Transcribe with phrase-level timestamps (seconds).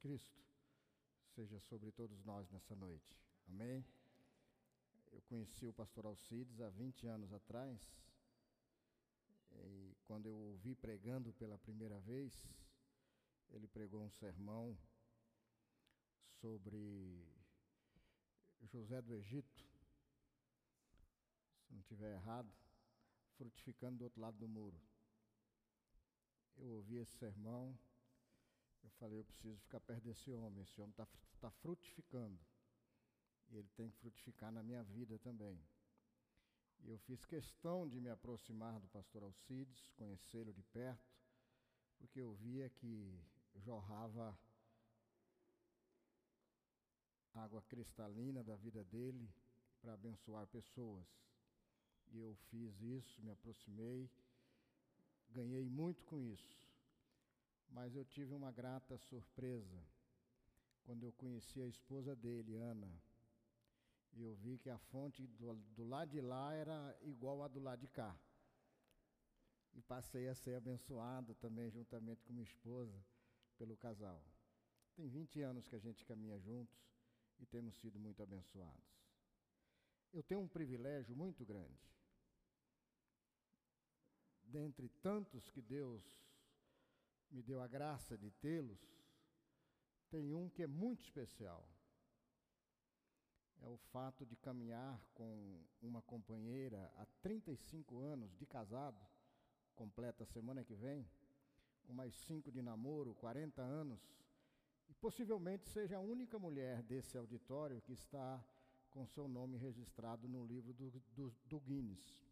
[0.00, 0.40] Cristo
[1.34, 3.16] seja sobre todos nós nessa noite.
[3.48, 3.84] Amém?
[5.12, 7.80] Eu conheci o pastor Alcides há 20 anos atrás,
[9.50, 12.32] e quando eu ouvi pregando pela primeira vez,
[13.50, 14.76] ele pregou um sermão
[16.40, 17.26] sobre
[18.62, 19.64] José do Egito,
[21.66, 22.52] se não estiver errado,
[23.36, 24.80] frutificando do outro lado do muro.
[26.56, 27.76] Eu ouvi esse sermão,
[28.82, 31.06] eu falei, eu preciso ficar perto desse homem, esse homem está
[31.40, 32.38] tá frutificando.
[33.50, 35.58] E ele tem que frutificar na minha vida também.
[36.80, 41.16] E eu fiz questão de me aproximar do pastor Alcides, conhecê-lo de perto,
[41.98, 43.20] porque eu via que
[43.56, 44.38] jorrava
[47.34, 49.28] água cristalina da vida dele
[49.80, 51.06] para abençoar pessoas.
[52.10, 54.10] E eu fiz isso, me aproximei,
[55.30, 56.67] ganhei muito com isso.
[57.68, 59.84] Mas eu tive uma grata surpresa
[60.84, 62.90] quando eu conheci a esposa dele, Ana.
[64.12, 67.60] E eu vi que a fonte do, do lado de lá era igual à do
[67.60, 68.18] lado de cá.
[69.74, 73.04] E passei a ser abençoado também, juntamente com minha esposa,
[73.58, 74.24] pelo casal.
[74.96, 76.76] Tem 20 anos que a gente caminha juntos
[77.38, 78.98] e temos sido muito abençoados.
[80.12, 81.78] Eu tenho um privilégio muito grande.
[84.42, 86.02] Dentre tantos que Deus
[87.30, 88.80] me deu a graça de tê-los,
[90.10, 91.68] tem um que é muito especial
[93.62, 99.00] é o fato de caminhar com uma companheira há 35 anos de casado,
[99.74, 101.08] completa semana que vem,
[101.82, 104.00] com mais cinco de namoro, 40 anos,
[104.88, 108.42] e possivelmente seja a única mulher desse auditório que está
[108.90, 112.24] com seu nome registrado no livro do, do, do Guinness.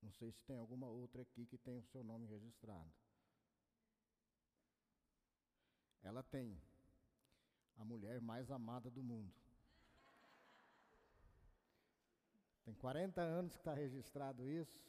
[0.00, 2.92] Não sei se tem alguma outra aqui que tem o seu nome registrado.
[6.08, 6.58] Ela tem
[7.76, 9.30] a mulher mais amada do mundo.
[12.64, 14.80] Tem 40 anos que está registrado isso.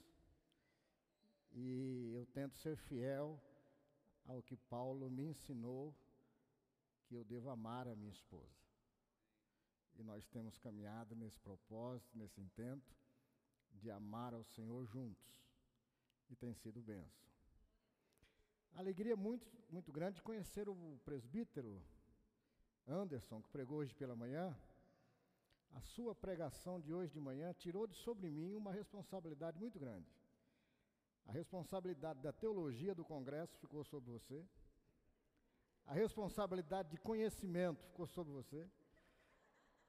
[1.51, 3.37] E eu tento ser fiel
[4.27, 5.93] ao que Paulo me ensinou,
[7.03, 8.63] que eu devo amar a minha esposa.
[9.97, 12.95] E nós temos caminhado nesse propósito, nesse intento,
[13.73, 15.27] de amar ao Senhor juntos.
[16.29, 17.28] E tem sido benção.
[18.75, 21.81] Alegria muito, muito grande de conhecer o presbítero
[22.87, 24.55] Anderson, que pregou hoje pela manhã
[25.73, 30.07] a sua pregação de hoje de manhã tirou de sobre mim uma responsabilidade muito grande.
[31.25, 34.43] A responsabilidade da teologia do Congresso ficou sobre você.
[35.85, 38.67] A responsabilidade de conhecimento ficou sobre você.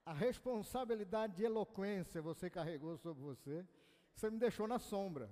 [0.04, 3.66] A responsabilidade de eloquência você carregou sobre você.
[4.14, 5.30] Você me deixou na sombra.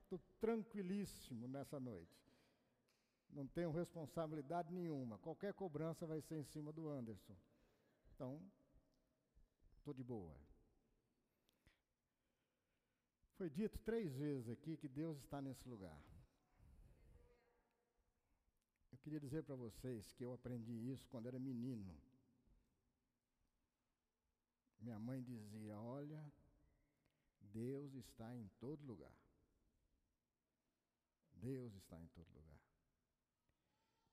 [0.00, 2.31] Estou tranquilíssimo nessa noite.
[3.32, 5.18] Não tenho responsabilidade nenhuma.
[5.18, 7.34] Qualquer cobrança vai ser em cima do Anderson.
[8.14, 8.40] Então,
[9.82, 10.32] Estou de boa.
[13.36, 16.00] Foi dito três vezes aqui que Deus está nesse lugar.
[18.92, 22.00] Eu queria dizer para vocês que eu aprendi isso quando era menino.
[24.78, 26.32] Minha mãe dizia: Olha,
[27.40, 29.18] Deus está em todo lugar.
[31.34, 32.61] Deus está em todo lugar.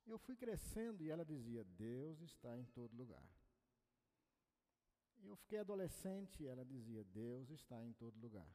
[0.09, 3.29] Eu fui crescendo e ela dizia: Deus está em todo lugar.
[5.21, 8.51] Eu fiquei adolescente e ela dizia: Deus está em todo lugar.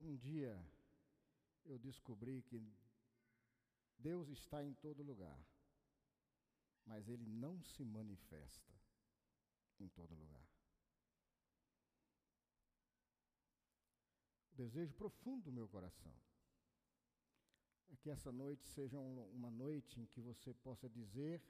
[0.00, 0.54] Um dia
[1.64, 2.62] eu descobri que
[3.98, 5.40] Deus está em todo lugar,
[6.86, 8.72] mas Ele não se manifesta
[9.80, 10.46] em todo lugar.
[14.52, 16.14] O desejo profundo do meu coração
[17.96, 21.42] que essa noite seja uma noite em que você possa dizer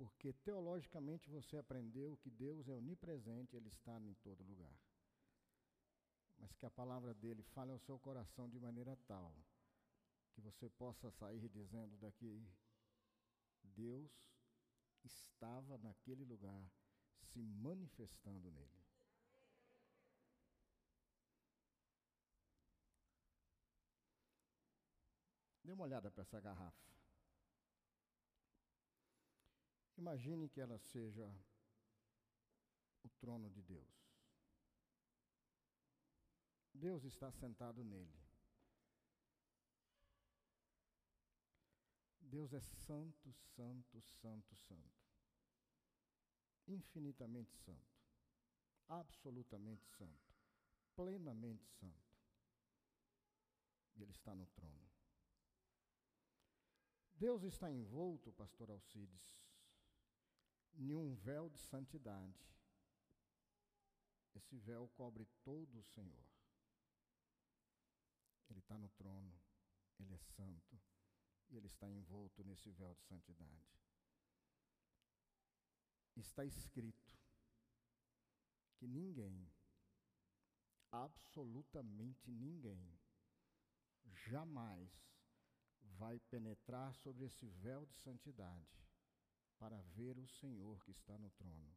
[0.00, 4.74] porque teologicamente você aprendeu que Deus é onipresente, Ele está em todo lugar.
[6.38, 9.34] Mas que a palavra dele fale ao seu coração de maneira tal
[10.32, 12.42] que você possa sair dizendo daqui:
[13.62, 14.10] Deus
[15.04, 16.64] estava naquele lugar,
[17.20, 18.79] se manifestando nele.
[25.70, 26.92] Dê uma olhada para essa garrafa.
[29.96, 31.32] Imagine que ela seja
[33.04, 33.86] o trono de Deus.
[36.74, 38.20] Deus está sentado nele.
[42.20, 44.98] Deus é santo, santo, santo, santo.
[46.66, 47.94] Infinitamente santo.
[48.88, 50.34] Absolutamente santo.
[50.96, 52.10] Plenamente santo.
[53.94, 54.79] E Ele está no trono.
[57.20, 59.36] Deus está envolto, pastor Alcides,
[60.72, 62.48] em um véu de santidade.
[64.34, 66.24] Esse véu cobre todo o Senhor.
[68.48, 69.38] Ele está no trono,
[69.98, 70.80] ele é santo,
[71.50, 73.78] e ele está envolto nesse véu de santidade.
[76.16, 77.18] Está escrito
[78.76, 79.46] que ninguém,
[80.90, 82.98] absolutamente ninguém,
[84.06, 84.90] jamais
[86.00, 88.80] vai penetrar sobre esse véu de santidade
[89.58, 91.76] para ver o Senhor que está no trono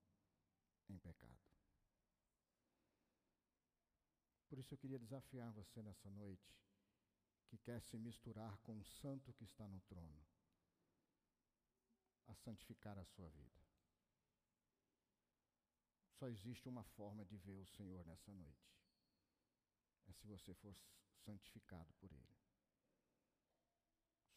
[0.88, 1.44] em pecado.
[4.48, 6.56] Por isso eu queria desafiar você nessa noite,
[7.48, 10.26] que quer se misturar com o santo que está no trono,
[12.28, 13.62] a santificar a sua vida.
[16.14, 18.74] Só existe uma forma de ver o Senhor nessa noite.
[20.08, 20.74] É se você for
[21.26, 22.43] santificado por Ele.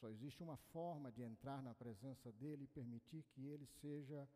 [0.01, 4.29] Só existe uma forma de entrar na presença dEle e permitir que Ele seja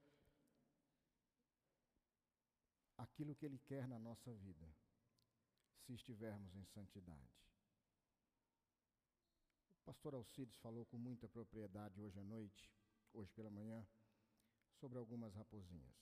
[2.96, 4.66] aquilo que Ele quer na nossa vida,
[5.84, 7.40] se estivermos em santidade.
[9.80, 12.70] O pastor Alcides falou com muita propriedade hoje à noite,
[13.12, 13.86] hoje pela manhã,
[14.78, 15.94] sobre algumas raposinhas.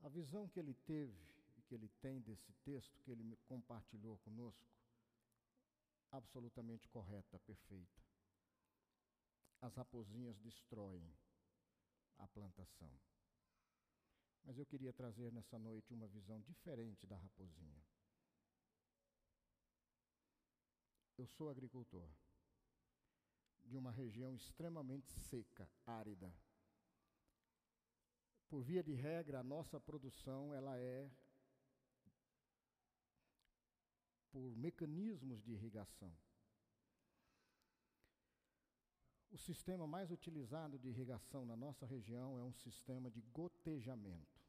[0.00, 1.18] A visão que ele teve
[1.56, 4.77] e que ele tem desse texto que ele compartilhou conosco,
[6.10, 8.02] absolutamente correta, perfeita.
[9.60, 11.12] As raposinhas destroem
[12.18, 12.92] a plantação.
[14.44, 17.84] Mas eu queria trazer nessa noite uma visão diferente da raposinha.
[21.16, 22.08] Eu sou agricultor
[23.64, 26.32] de uma região extremamente seca, árida.
[28.48, 31.10] Por via de regra, a nossa produção ela é
[34.30, 36.12] por mecanismos de irrigação.
[39.30, 44.40] O sistema mais utilizado de irrigação na nossa região é um sistema de gotejamento.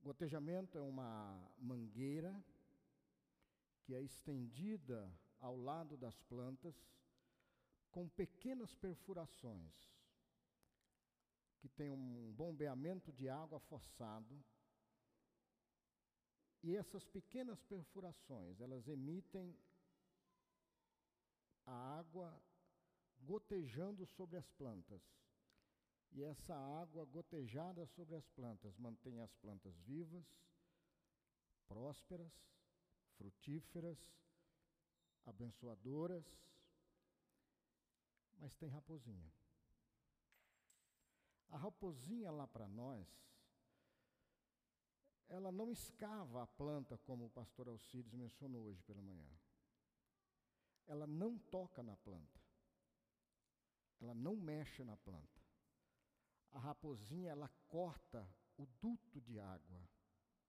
[0.00, 2.44] Gotejamento é uma mangueira
[3.82, 5.10] que é estendida
[5.40, 6.74] ao lado das plantas
[7.90, 9.94] com pequenas perfurações
[11.64, 14.44] que tem um bombeamento de água forçado
[16.64, 19.54] e essas pequenas perfurações, elas emitem
[21.66, 22.42] a água
[23.20, 25.02] gotejando sobre as plantas.
[26.12, 30.24] E essa água gotejada sobre as plantas mantém as plantas vivas,
[31.68, 32.32] prósperas,
[33.18, 33.98] frutíferas,
[35.26, 36.24] abençoadoras,
[38.38, 39.30] mas tem raposinha.
[41.50, 43.06] A raposinha lá para nós
[45.28, 49.28] ela não escava a planta, como o pastor Alcides mencionou hoje pela manhã.
[50.86, 52.40] Ela não toca na planta.
[54.00, 55.40] Ela não mexe na planta.
[56.52, 59.88] A raposinha, ela corta o duto de água.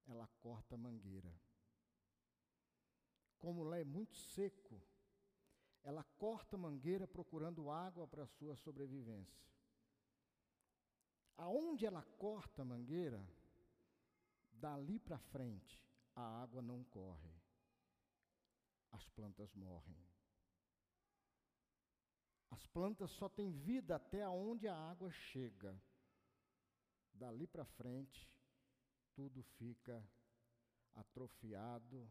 [0.08, 1.34] Ela corta a mangueira.
[3.40, 4.82] Como lá é muito seco,
[5.84, 9.46] ela corta a mangueira procurando água para a sua sobrevivência.
[11.38, 13.24] Aonde ela corta a mangueira,
[14.60, 15.84] Dali para frente,
[16.16, 17.34] a água não corre,
[18.92, 19.98] as plantas morrem.
[22.50, 25.78] As plantas só têm vida até onde a água chega.
[27.14, 28.30] Dali para frente,
[29.14, 30.02] tudo fica
[30.94, 32.10] atrofiado,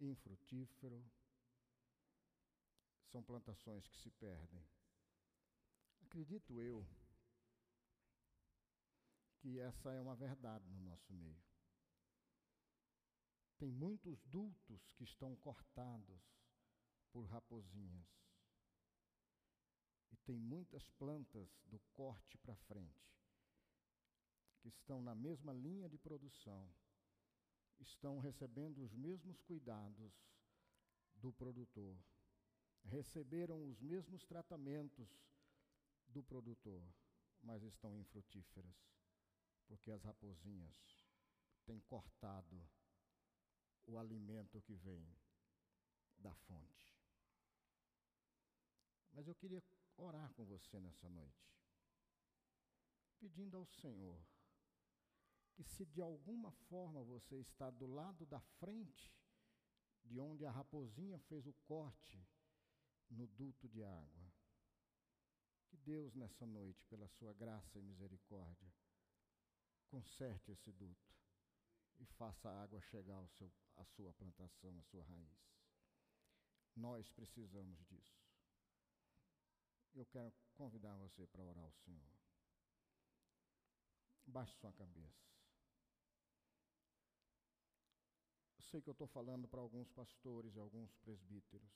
[0.00, 1.04] infrutífero.
[3.10, 4.64] São plantações que se perdem.
[6.02, 6.86] Acredito eu
[9.38, 11.42] que essa é uma verdade no nosso meio.
[13.58, 16.22] Tem muitos dutos que estão cortados
[17.10, 18.06] por raposinhas.
[20.10, 23.06] E tem muitas plantas do corte para frente
[24.60, 26.68] que estão na mesma linha de produção,
[27.78, 30.12] estão recebendo os mesmos cuidados
[31.14, 31.96] do produtor,
[32.84, 35.08] receberam os mesmos tratamentos
[36.08, 36.82] do produtor,
[37.42, 38.95] mas estão infrutíferas
[39.66, 40.74] porque as raposinhas
[41.64, 42.68] têm cortado
[43.86, 45.06] o alimento que vem
[46.18, 46.96] da fonte.
[49.12, 49.62] Mas eu queria
[49.96, 51.56] orar com você nessa noite,
[53.18, 54.22] pedindo ao Senhor
[55.54, 59.14] que, se de alguma forma você está do lado da frente,
[60.04, 62.24] de onde a raposinha fez o corte
[63.08, 64.32] no duto de água,
[65.66, 68.72] que Deus nessa noite, pela sua graça e misericórdia,
[69.86, 71.14] conserte esse duto
[71.98, 75.46] e faça a água chegar ao seu, à sua plantação, à sua raiz.
[76.74, 78.26] Nós precisamos disso.
[79.94, 82.16] Eu quero convidar você para orar ao Senhor.
[84.26, 85.24] Baixe sua cabeça.
[88.58, 91.70] Eu sei que eu estou falando para alguns pastores e alguns presbíteros.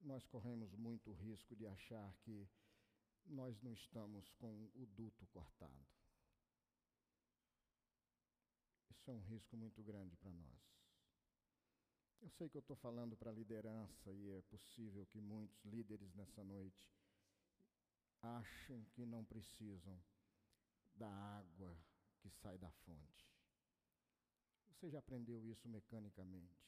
[0.00, 2.48] Nós corremos muito risco de achar que
[3.26, 6.01] nós não estamos com o duto cortado.
[9.02, 10.62] Isso é um risco muito grande para nós.
[12.20, 16.14] Eu sei que eu estou falando para a liderança e é possível que muitos líderes
[16.14, 16.88] nessa noite
[18.22, 20.00] achem que não precisam
[20.94, 21.76] da água
[22.20, 23.28] que sai da fonte.
[24.68, 26.64] Você já aprendeu isso mecanicamente.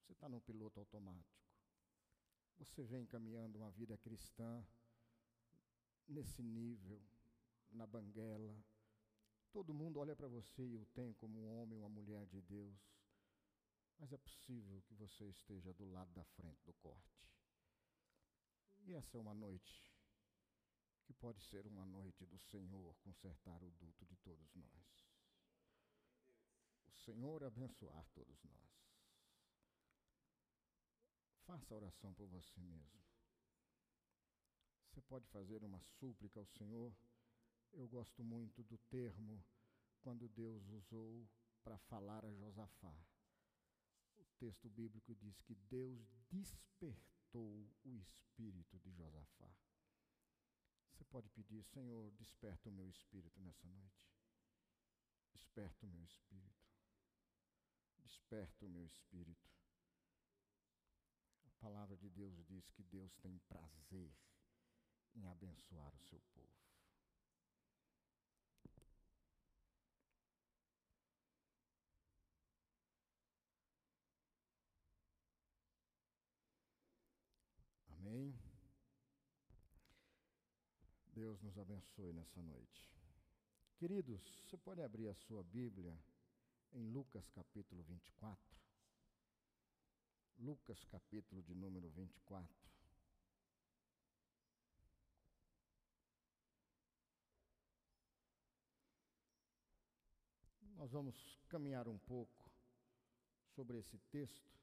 [0.00, 1.46] Você está no piloto automático.
[2.58, 4.66] Você vem caminhando uma vida cristã
[6.08, 7.00] nesse nível,
[7.70, 8.60] na banguela.
[9.50, 12.78] Todo mundo olha para você e o tem como um homem uma mulher de Deus.
[13.98, 17.28] Mas é possível que você esteja do lado da frente do corte.
[18.84, 19.88] E essa é uma noite
[21.04, 25.08] que pode ser uma noite do Senhor consertar o duto de todos nós.
[26.86, 28.68] O Senhor abençoar todos nós.
[31.46, 33.02] Faça oração por você mesmo.
[34.84, 36.92] Você pode fazer uma súplica ao Senhor.
[37.72, 39.44] Eu gosto muito do termo
[40.00, 41.28] quando Deus usou
[41.62, 42.94] para falar a Josafá.
[44.16, 49.54] O texto bíblico diz que Deus despertou o espírito de Josafá.
[50.90, 54.08] Você pode pedir, Senhor, desperta o meu espírito nessa noite.
[55.32, 56.66] Desperta o meu espírito.
[58.02, 59.48] Desperta o meu espírito.
[61.44, 64.12] A palavra de Deus diz que Deus tem prazer
[65.14, 66.58] em abençoar o seu povo.
[77.98, 78.34] Amém.
[81.28, 82.90] Deus nos abençoe nessa noite.
[83.76, 85.94] Queridos, você pode abrir a sua Bíblia
[86.72, 88.58] em Lucas capítulo 24.
[90.38, 92.48] Lucas capítulo de número 24.
[100.76, 102.50] Nós vamos caminhar um pouco
[103.54, 104.58] sobre esse texto.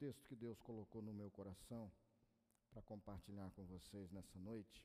[0.00, 1.92] Texto que Deus colocou no meu coração
[2.70, 4.82] para compartilhar com vocês nessa noite.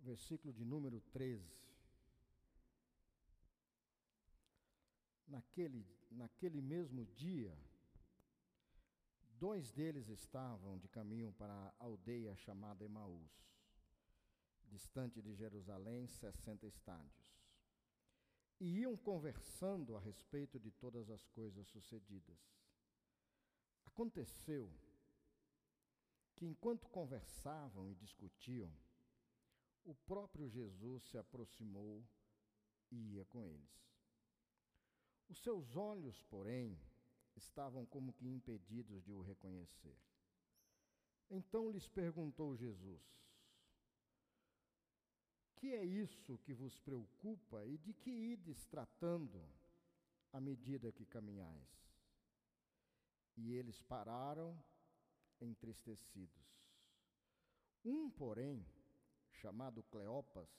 [0.00, 1.48] Versículo de número 13.
[5.28, 7.56] Naquele, naquele mesmo dia,
[9.38, 13.30] dois deles estavam de caminho para a aldeia chamada Emaús,
[14.64, 17.22] distante de Jerusalém, 60 estádios
[18.62, 22.38] e iam conversando a respeito de todas as coisas sucedidas.
[23.84, 24.72] Aconteceu
[26.36, 28.72] que, enquanto conversavam e discutiam,
[29.82, 32.06] o próprio Jesus se aproximou
[32.88, 33.90] e ia com eles.
[35.28, 36.80] Os seus olhos, porém,
[37.34, 39.98] estavam como que impedidos de o reconhecer.
[41.28, 43.21] Então lhes perguntou Jesus:
[45.62, 49.40] que é isso que vos preocupa e de que ides tratando
[50.32, 51.70] à medida que caminhais?
[53.36, 54.60] E eles pararam
[55.40, 56.42] entristecidos.
[57.84, 58.66] Um, porém,
[59.30, 60.50] chamado Cleopas,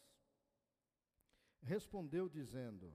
[1.61, 2.93] respondeu dizendo: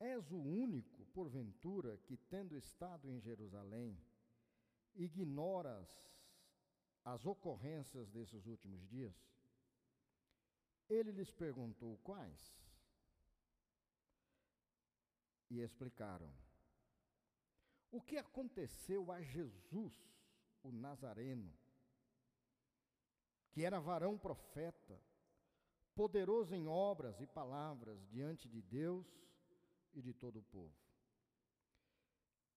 [0.00, 3.96] És o único, porventura, que, tendo estado em Jerusalém,
[4.96, 5.88] ignoras
[7.04, 9.37] as ocorrências desses últimos dias?
[10.88, 12.56] Ele lhes perguntou quais?
[15.50, 16.32] E explicaram.
[17.90, 19.94] O que aconteceu a Jesus,
[20.62, 21.52] o Nazareno,
[23.50, 25.00] que era varão profeta,
[25.94, 29.06] poderoso em obras e palavras diante de Deus
[29.92, 30.76] e de todo o povo.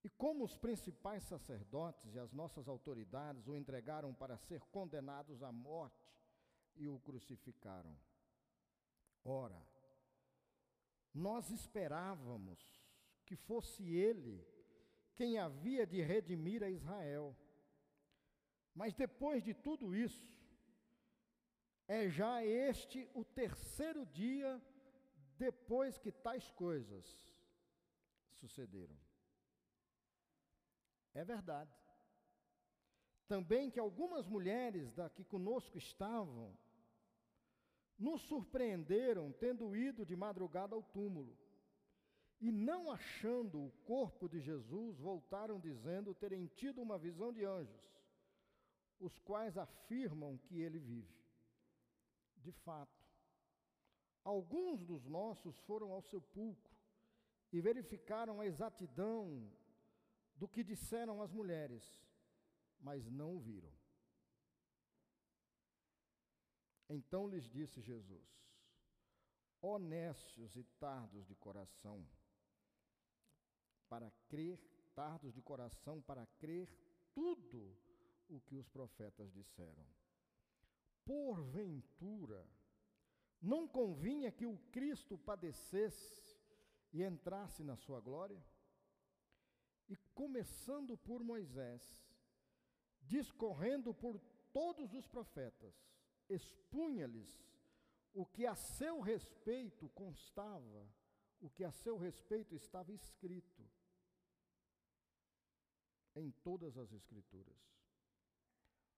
[0.04, 5.52] E como os principais sacerdotes e as nossas autoridades o entregaram para ser condenados à
[5.52, 6.12] morte
[6.76, 7.96] e o crucificaram.
[9.24, 9.60] Ora,
[11.14, 12.60] nós esperávamos
[13.24, 14.44] que fosse ele
[15.14, 17.36] quem havia de redimir a Israel.
[18.74, 20.32] Mas depois de tudo isso,
[21.86, 24.60] é já este o terceiro dia
[25.36, 27.04] depois que tais coisas
[28.32, 28.96] sucederam.
[31.14, 31.74] É verdade.
[33.28, 36.56] Também que algumas mulheres da que conosco estavam
[38.02, 41.38] nos surpreenderam tendo ido de madrugada ao túmulo.
[42.40, 47.80] E não achando o corpo de Jesus, voltaram dizendo terem tido uma visão de anjos,
[48.98, 51.14] os quais afirmam que ele vive.
[52.38, 53.00] De fato,
[54.24, 56.76] alguns dos nossos foram ao sepulcro
[57.52, 59.48] e verificaram a exatidão
[60.34, 61.84] do que disseram as mulheres,
[62.80, 63.81] mas não o viram.
[66.94, 68.28] Então lhes disse Jesus:
[69.62, 72.06] Honestos e tardos de coração,
[73.88, 74.60] para crer,
[74.94, 76.68] tardos de coração para crer
[77.14, 77.74] tudo
[78.28, 79.86] o que os profetas disseram.
[81.02, 82.46] Porventura,
[83.40, 86.38] não convinha que o Cristo padecesse
[86.92, 88.44] e entrasse na sua glória?
[89.88, 91.82] E começando por Moisés,
[93.00, 94.20] discorrendo por
[94.52, 95.91] todos os profetas,
[96.32, 97.30] expunha-lhes
[98.14, 100.86] o que a seu respeito constava,
[101.40, 103.62] o que a seu respeito estava escrito
[106.14, 107.56] em todas as Escrituras.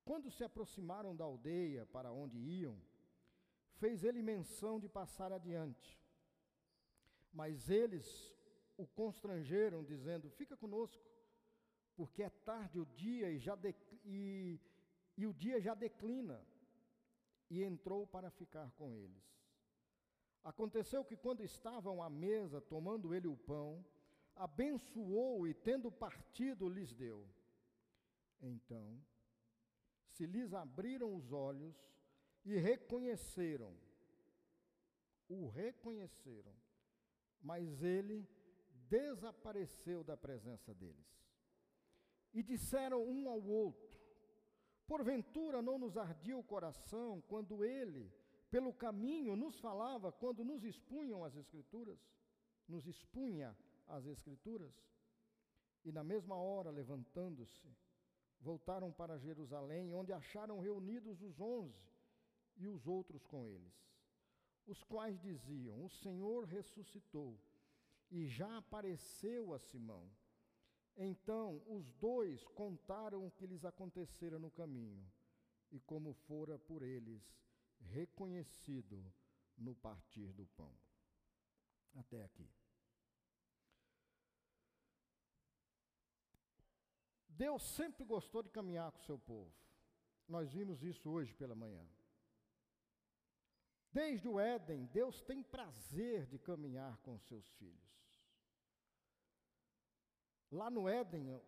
[0.04, 2.78] Quando se aproximaram da aldeia para onde iam,
[3.76, 5.98] fez ele menção de passar adiante.
[7.32, 8.34] Mas eles
[8.76, 11.02] o constrangeram, dizendo: Fica conosco,
[11.96, 13.58] porque é tarde o dia e, já
[14.04, 14.60] e,
[15.16, 16.44] e o dia já declina
[17.50, 19.22] e entrou para ficar com eles.
[20.42, 23.84] Aconteceu que, quando estavam à mesa, tomando ele o pão,
[24.36, 27.26] abençoou e, tendo partido, lhes deu.
[28.40, 29.00] Então,
[30.08, 31.74] se lhes abriram os olhos
[32.44, 33.74] e reconheceram,
[35.28, 36.54] o reconheceram,
[37.40, 38.28] mas ele
[38.88, 41.06] desapareceu da presença deles.
[42.32, 43.93] E disseram um ao outro:
[44.86, 48.12] Porventura não nos ardia o coração quando ele,
[48.50, 51.98] pelo caminho, nos falava, quando nos expunham as Escrituras?
[52.68, 54.74] Nos expunha as Escrituras?
[55.84, 57.68] E na mesma hora, levantando-se,
[58.40, 61.82] voltaram para Jerusalém, onde acharam reunidos os onze
[62.56, 63.74] e os outros com eles,
[64.66, 67.38] os quais diziam: O Senhor ressuscitou
[68.10, 70.08] e já apareceu a Simão.
[70.96, 75.04] Então os dois contaram o que lhes acontecera no caminho
[75.72, 77.22] e como fora por eles
[77.80, 79.04] reconhecido
[79.58, 80.72] no partir do pão.
[81.94, 82.48] Até aqui.
[87.28, 89.52] Deus sempre gostou de caminhar com o seu povo.
[90.28, 91.84] Nós vimos isso hoje pela manhã.
[93.92, 98.03] Desde o Éden, Deus tem prazer de caminhar com os seus filhos.
[100.54, 101.40] Lá no Éden,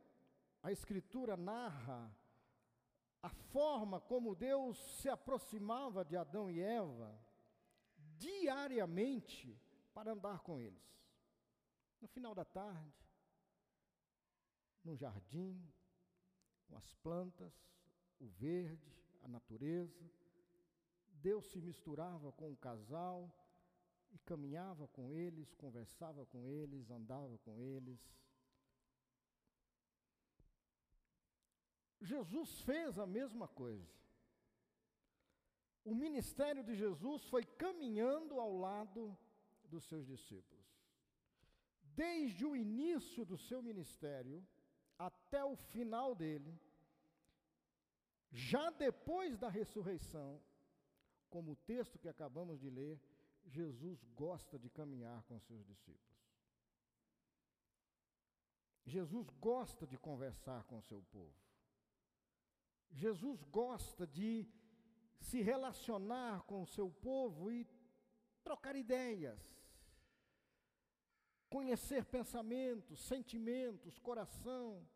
[0.64, 2.12] a Escritura narra
[3.23, 7.16] a forma como Deus se aproximava de Adão e Eva
[8.19, 9.57] diariamente
[9.95, 10.83] para andar com eles.
[12.01, 13.07] No final da tarde,
[14.83, 15.57] no jardim,
[16.66, 17.55] com as plantas,
[18.19, 18.92] o verde,
[19.23, 20.05] a natureza,
[21.12, 23.33] Deus se misturava com o casal
[24.11, 28.01] e caminhava com eles, conversava com eles, andava com eles.
[32.00, 33.96] Jesus fez a mesma coisa.
[35.85, 39.16] O ministério de Jesus foi caminhando ao lado
[39.64, 40.66] dos seus discípulos.
[41.94, 44.46] Desde o início do seu ministério
[44.98, 46.59] até o final dele,
[48.30, 50.42] já depois da ressurreição,
[51.30, 53.00] como o texto que acabamos de ler,
[53.44, 56.16] Jesus gosta de caminhar com seus discípulos.
[58.85, 61.45] Jesus gosta de conversar com o seu povo.
[62.90, 64.46] Jesus gosta de
[65.20, 67.66] se relacionar com o seu povo e
[68.44, 69.40] trocar ideias,
[71.51, 74.87] conhecer pensamentos, sentimentos, coração,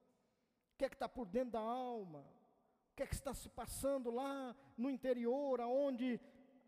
[0.72, 2.20] o que é que está por dentro da alma,
[2.92, 6.20] o que é que está se passando lá no interior, aonde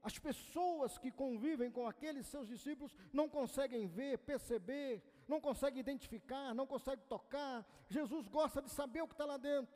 [0.02, 6.52] as pessoas que convivem com aqueles seus discípulos não conseguem ver, perceber, não conseguem identificar,
[6.52, 7.64] não conseguem tocar.
[7.88, 9.72] Jesus gosta de saber o que está lá dentro.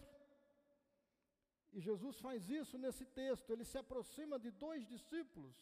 [1.76, 3.50] E Jesus faz isso nesse texto.
[3.50, 5.54] Ele se aproxima de dois discípulos,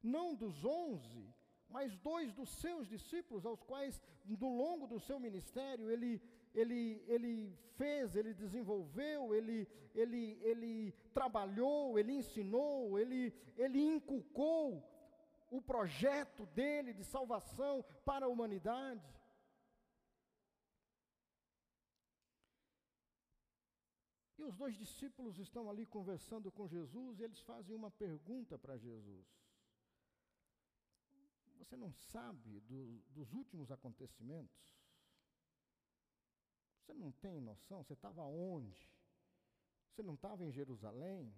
[0.00, 1.24] não dos onze,
[1.68, 6.22] mas dois dos seus discípulos, aos quais, no longo do seu ministério, ele,
[6.54, 14.64] ele, ele fez, ele desenvolveu, ele, ele, ele trabalhou, ele ensinou, ele, ele inculcou
[15.50, 19.18] o projeto dele de salvação para a humanidade.
[24.37, 28.78] E os dois discípulos estão ali conversando com Jesus e eles fazem uma pergunta para
[28.78, 29.26] Jesus.
[31.58, 34.56] Você não sabe do, dos últimos acontecimentos?
[36.78, 37.82] Você não tem noção?
[37.82, 38.90] Você estava onde?
[39.90, 41.34] Você não estava em Jerusalém?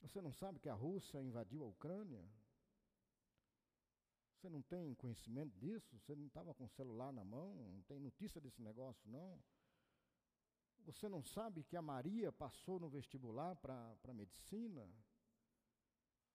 [0.00, 2.28] Você não sabe que a Rússia invadiu a Ucrânia?
[4.34, 5.96] Você não tem conhecimento disso?
[5.98, 7.54] Você não estava com o celular na mão?
[7.70, 9.38] Não tem notícia desse negócio, não?
[10.86, 14.88] Você não sabe que a Maria passou no vestibular para medicina?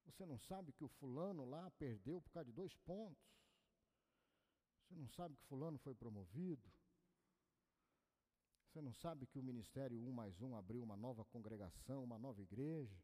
[0.06, 3.26] Você não sabe que o fulano lá perdeu por causa de dois pontos?
[4.84, 6.72] Você não sabe que fulano foi promovido?
[8.68, 12.42] Você não sabe que o Ministério 1 mais 1 abriu uma nova congregação, uma nova
[12.42, 12.96] igreja?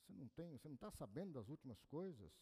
[0.00, 2.32] Você não tem, você não está sabendo das últimas coisas?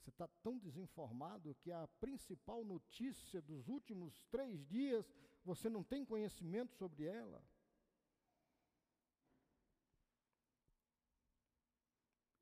[0.00, 5.06] Você está tão desinformado que a principal notícia dos últimos três dias
[5.48, 7.42] você não tem conhecimento sobre ela.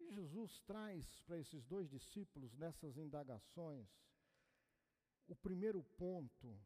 [0.00, 3.88] E Jesus traz para esses dois discípulos nessas indagações
[5.28, 6.60] o primeiro ponto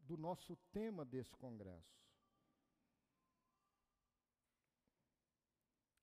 [0.00, 1.94] do nosso tema desse congresso.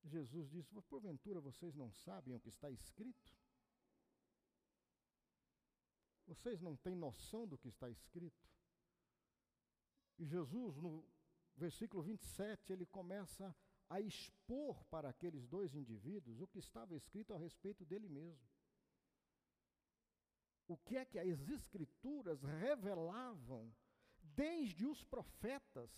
[0.04, 3.36] Jesus disse: Porventura vocês não sabem o que está escrito?
[6.26, 8.51] Vocês não têm noção do que está escrito?
[10.18, 11.04] E Jesus, no
[11.56, 13.54] versículo 27, ele começa
[13.88, 18.48] a expor para aqueles dois indivíduos o que estava escrito a respeito dele mesmo.
[20.66, 23.74] O que é que as Escrituras revelavam
[24.22, 25.90] desde os profetas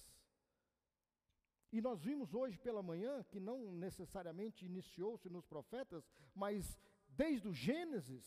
[1.75, 7.53] e nós vimos hoje pela manhã que não necessariamente iniciou-se nos profetas, mas desde o
[7.53, 8.25] Gênesis,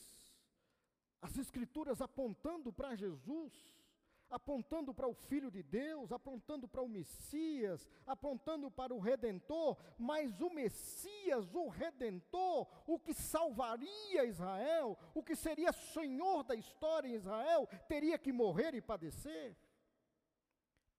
[1.22, 3.54] as Escrituras apontando para Jesus,
[4.30, 10.42] apontando para o Filho de Deus, apontando para o Messias, apontando para o Redentor, mas
[10.42, 17.16] o Messias, o Redentor, o que salvaria Israel, o que seria Senhor da história em
[17.16, 19.56] Israel, teria que morrer e padecer,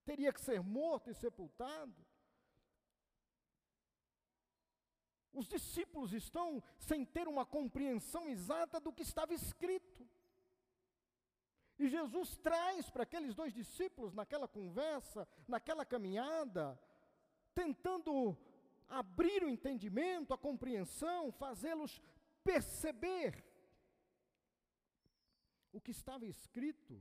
[0.04, 1.94] teria que ser morto e sepultado.
[5.32, 10.07] Os discípulos estão sem ter uma compreensão exata do que estava escrito.
[11.78, 16.78] E Jesus traz para aqueles dois discípulos, naquela conversa, naquela caminhada,
[17.54, 18.36] tentando
[18.88, 22.00] abrir o entendimento, a compreensão, fazê-los
[22.42, 23.44] perceber
[25.72, 27.00] o que estava escrito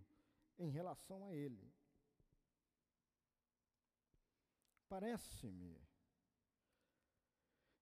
[0.59, 1.73] em relação a ele.
[4.89, 5.81] Parece-me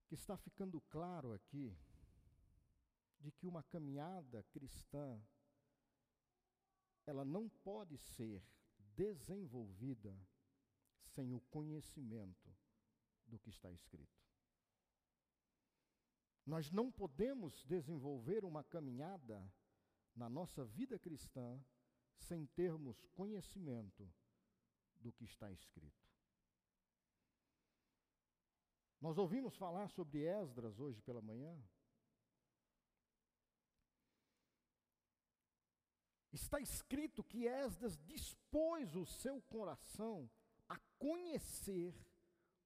[0.07, 1.75] que está ficando claro aqui
[3.19, 5.21] de que uma caminhada cristã
[7.05, 8.43] ela não pode ser
[8.95, 10.17] desenvolvida
[11.03, 12.55] sem o conhecimento
[13.25, 14.25] do que está escrito.
[16.45, 19.51] Nós não podemos desenvolver uma caminhada
[20.15, 21.59] na nossa vida cristã
[22.17, 24.07] sem termos conhecimento
[25.01, 26.05] do que está escrito.
[29.01, 31.61] Nós ouvimos falar sobre Esdras hoje pela manhã.
[36.35, 40.29] Está escrito que Esdras dispôs o seu coração
[40.67, 41.95] a conhecer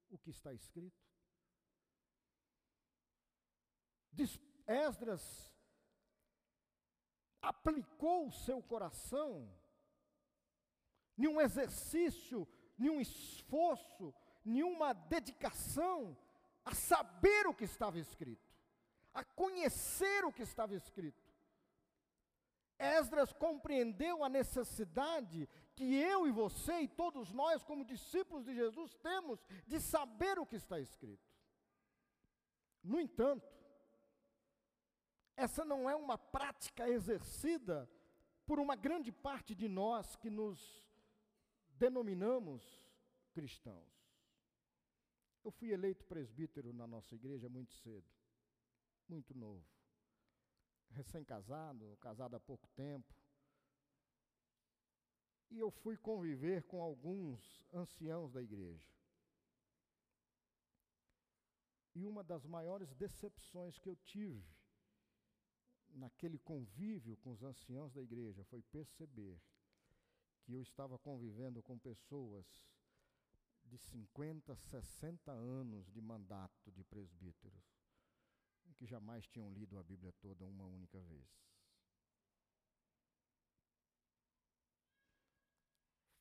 [0.09, 0.99] o que está escrito.
[4.65, 5.53] Esdras
[7.39, 9.47] aplicou o seu coração
[11.15, 16.17] nenhum exercício, nenhum esforço, nenhuma dedicação
[16.65, 18.51] a saber o que estava escrito,
[19.13, 21.18] a conhecer o que estava escrito.
[22.79, 28.95] Esdras compreendeu a necessidade que eu e você e todos nós, como discípulos de Jesus,
[28.95, 31.29] temos de saber o que está escrito.
[32.81, 33.47] No entanto,
[35.35, 37.89] essa não é uma prática exercida
[38.45, 40.83] por uma grande parte de nós que nos
[41.71, 42.63] denominamos
[43.33, 43.87] cristãos.
[45.43, 48.09] Eu fui eleito presbítero na nossa igreja muito cedo,
[49.07, 49.78] muito novo.
[50.91, 53.13] Recém-casado, casado há pouco tempo.
[55.49, 58.87] E eu fui conviver com alguns anciãos da igreja.
[61.95, 64.59] E uma das maiores decepções que eu tive
[65.95, 69.41] naquele convívio com os anciãos da igreja foi perceber
[70.43, 72.45] que eu estava convivendo com pessoas
[73.65, 77.78] de 50, 60 anos de mandato de presbíteros,
[78.73, 81.27] que jamais tinham lido a Bíblia toda uma única vez.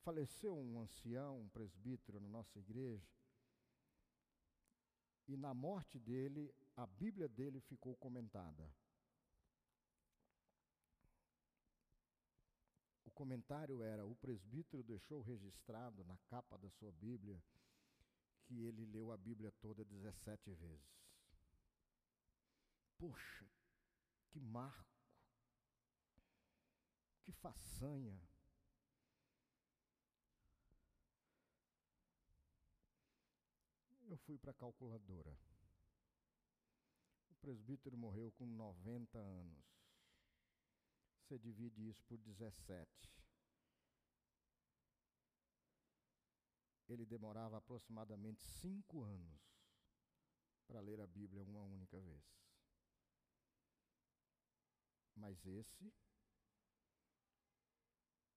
[0.03, 3.07] Faleceu um ancião, um presbítero na nossa igreja,
[5.29, 8.73] e na morte dele, a Bíblia dele ficou comentada.
[13.05, 17.43] O comentário era: o presbítero deixou registrado na capa da sua Bíblia
[18.45, 21.08] que ele leu a Bíblia toda 17 vezes.
[22.99, 23.49] Poxa,
[24.29, 24.99] que marco,
[27.23, 28.21] que façanha.
[34.09, 35.39] Eu fui para a calculadora.
[37.31, 39.65] O presbítero morreu com 90 anos.
[41.21, 42.89] Você divide isso por 17.
[46.89, 49.41] Ele demorava aproximadamente cinco anos
[50.67, 52.48] para ler a Bíblia uma única vez.
[55.19, 55.93] Mas esse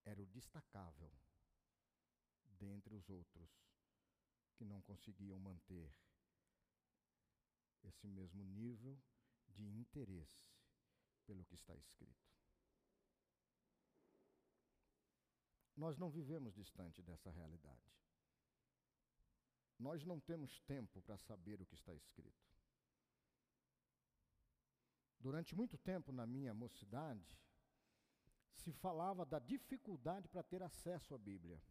[0.03, 1.11] era o destacável
[2.43, 3.49] dentre os outros
[4.55, 5.93] que não conseguiam manter
[7.83, 8.99] esse mesmo nível
[9.47, 10.43] de interesse
[11.25, 12.31] pelo que está escrito.
[15.75, 17.93] Nós não vivemos distante dessa realidade.
[19.77, 22.50] Nós não temos tempo para saber o que está escrito.
[25.21, 27.23] Durante muito tempo na minha mocidade,
[28.55, 31.61] se falava da dificuldade para ter acesso à Bíblia.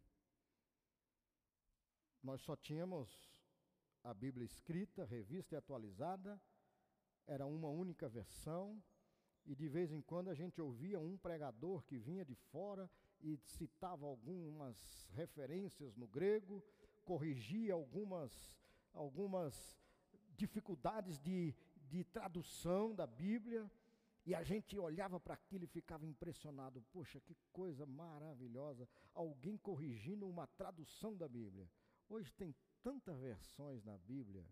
[2.23, 3.09] Nós só tínhamos
[4.03, 6.41] a Bíblia escrita, revista e atualizada,
[7.27, 8.81] era uma única versão,
[9.45, 13.37] e de vez em quando a gente ouvia um pregador que vinha de fora e
[13.37, 16.63] citava algumas referências no grego,
[17.03, 18.31] corrigia algumas,
[18.93, 19.77] algumas
[20.35, 21.55] dificuldades de,
[21.91, 23.69] de tradução da Bíblia,
[24.25, 26.81] e a gente olhava para aquilo e ficava impressionado.
[26.93, 28.87] Poxa, que coisa maravilhosa!
[29.13, 31.69] Alguém corrigindo uma tradução da Bíblia.
[32.07, 34.45] Hoje tem tantas versões na Bíblia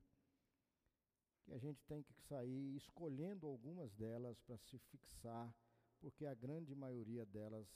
[1.43, 5.55] que a gente tem que sair escolhendo algumas delas para se fixar,
[5.99, 7.67] porque a grande maioria delas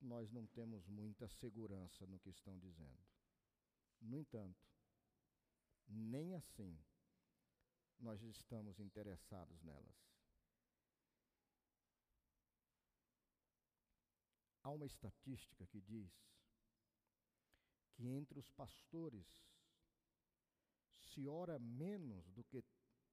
[0.00, 2.98] nós não temos muita segurança no que estão dizendo.
[4.00, 4.66] No entanto,
[5.86, 6.76] nem assim
[8.02, 9.96] nós estamos interessados nelas.
[14.62, 16.12] Há uma estatística que diz
[17.94, 19.26] que entre os pastores
[20.98, 22.64] se ora menos do que.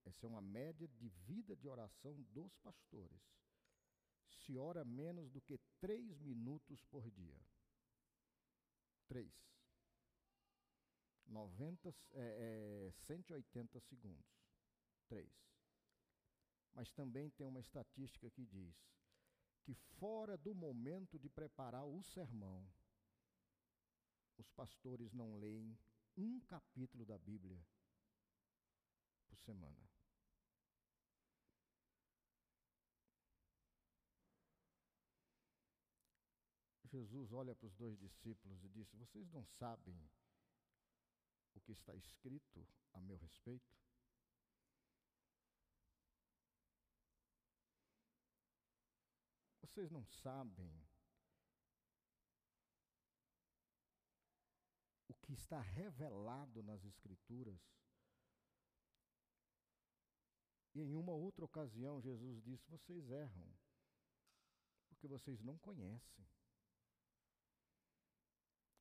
[0.06, 3.22] Essa é uma média de vida de oração dos pastores.
[4.28, 7.40] Se ora menos do que três minutos por dia.
[9.08, 9.34] Três.
[11.28, 14.39] 90, é, é, 180 segundos.
[15.10, 15.30] Três.
[16.74, 18.76] Mas também tem uma estatística que diz
[19.64, 22.66] que fora do momento de preparar o sermão,
[24.38, 25.78] os pastores não leem
[26.16, 27.62] um capítulo da Bíblia
[29.28, 29.90] por semana.
[36.90, 40.10] Jesus olha para os dois discípulos e disse: Vocês não sabem
[41.54, 43.89] o que está escrito a meu respeito?
[49.70, 50.74] Vocês não sabem
[55.08, 57.62] o que está revelado nas Escrituras?
[60.74, 63.54] E em uma outra ocasião, Jesus disse: Vocês erram,
[64.88, 66.28] porque vocês não conhecem.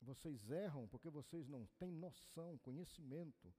[0.01, 3.53] Vocês erram porque vocês não têm noção, conhecimento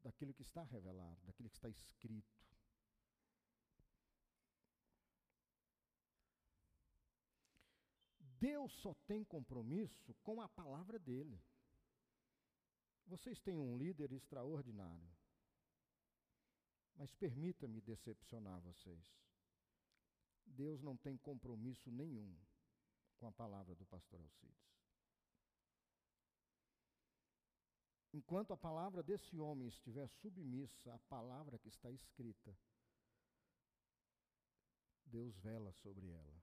[0.00, 2.45] daquilo que está revelado, daquilo que está escrito.
[8.38, 11.40] Deus só tem compromisso com a palavra dele.
[13.06, 15.10] Vocês têm um líder extraordinário.
[16.96, 19.04] Mas permita-me decepcionar vocês.
[20.44, 22.34] Deus não tem compromisso nenhum
[23.18, 24.76] com a palavra do pastor Alcides.
[28.12, 32.56] Enquanto a palavra desse homem estiver submissa à palavra que está escrita,
[35.04, 36.42] Deus vela sobre ela,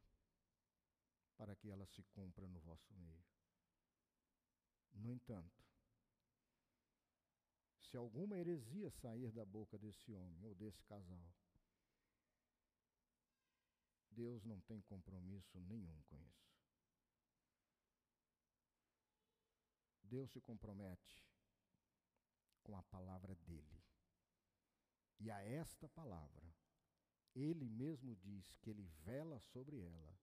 [1.37, 3.23] para que ela se cumpra no vosso meio.
[4.93, 5.63] No entanto,
[7.81, 11.33] se alguma heresia sair da boca desse homem ou desse casal,
[14.09, 16.53] Deus não tem compromisso nenhum com isso.
[20.03, 21.27] Deus se compromete
[22.61, 23.83] com a palavra dele.
[25.19, 26.53] E a esta palavra,
[27.35, 30.17] ele mesmo diz que ele vela sobre ela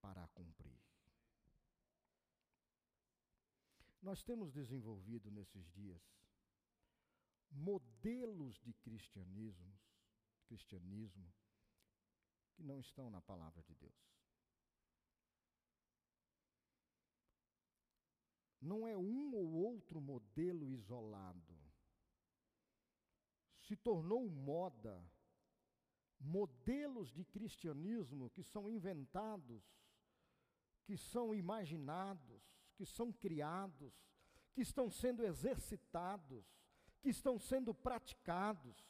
[0.00, 0.78] para cumprir.
[4.00, 6.02] Nós temos desenvolvido nesses dias
[7.50, 9.78] modelos de cristianismo,
[10.46, 11.32] cristianismo
[12.54, 14.18] que não estão na palavra de Deus.
[18.60, 21.56] Não é um ou outro modelo isolado.
[23.60, 25.08] Se tornou moda
[26.20, 29.62] modelos de cristianismo que são inventados,
[30.88, 32.42] que são imaginados,
[32.74, 33.92] que são criados,
[34.54, 36.46] que estão sendo exercitados,
[37.02, 38.88] que estão sendo praticados,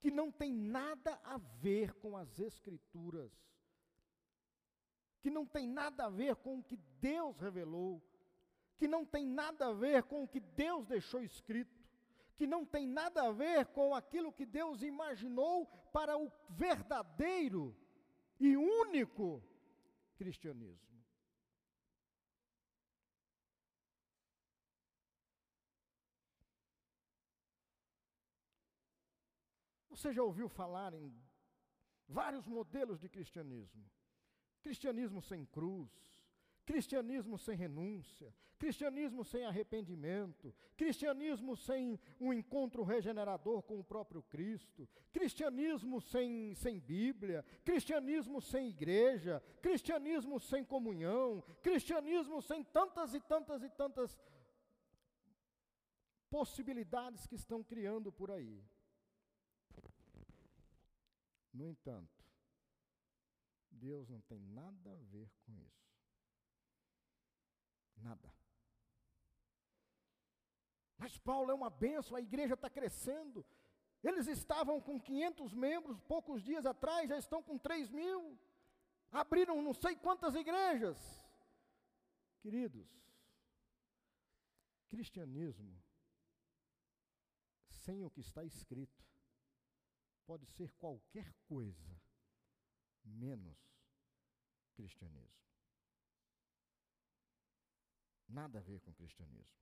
[0.00, 3.30] que não tem nada a ver com as Escrituras,
[5.20, 8.02] que não tem nada a ver com o que Deus revelou,
[8.76, 11.80] que não tem nada a ver com o que Deus deixou escrito,
[12.36, 17.76] que não tem nada a ver com aquilo que Deus imaginou para o verdadeiro
[18.40, 19.40] e único
[20.16, 20.91] cristianismo.
[30.02, 31.14] Você já ouviu falar em
[32.08, 33.88] vários modelos de cristianismo?
[34.60, 35.92] Cristianismo sem cruz,
[36.66, 44.88] cristianismo sem renúncia, cristianismo sem arrependimento, cristianismo sem um encontro regenerador com o próprio Cristo,
[45.12, 53.62] cristianismo sem, sem Bíblia, cristianismo sem igreja, cristianismo sem comunhão, cristianismo sem tantas e tantas
[53.62, 54.20] e tantas
[56.28, 58.64] possibilidades que estão criando por aí.
[61.52, 62.24] No entanto,
[63.70, 65.92] Deus não tem nada a ver com isso.
[67.96, 68.32] Nada.
[70.96, 73.44] Mas Paulo é uma benção, a igreja está crescendo.
[74.02, 78.38] Eles estavam com 500 membros poucos dias atrás, já estão com 3 mil.
[79.10, 80.96] Abriram não sei quantas igrejas.
[82.40, 82.88] Queridos,
[84.88, 85.80] cristianismo,
[87.68, 89.04] sem o que está escrito,
[90.26, 92.00] pode ser qualquer coisa,
[93.04, 93.58] menos
[94.74, 95.42] cristianismo.
[98.28, 99.60] Nada a ver com cristianismo.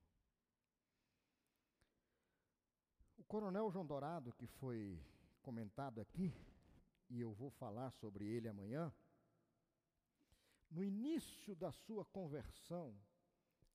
[3.19, 5.03] O coronel João Dourado, que foi
[5.43, 6.33] comentado aqui,
[7.09, 8.93] e eu vou falar sobre ele amanhã,
[10.71, 12.95] no início da sua conversão,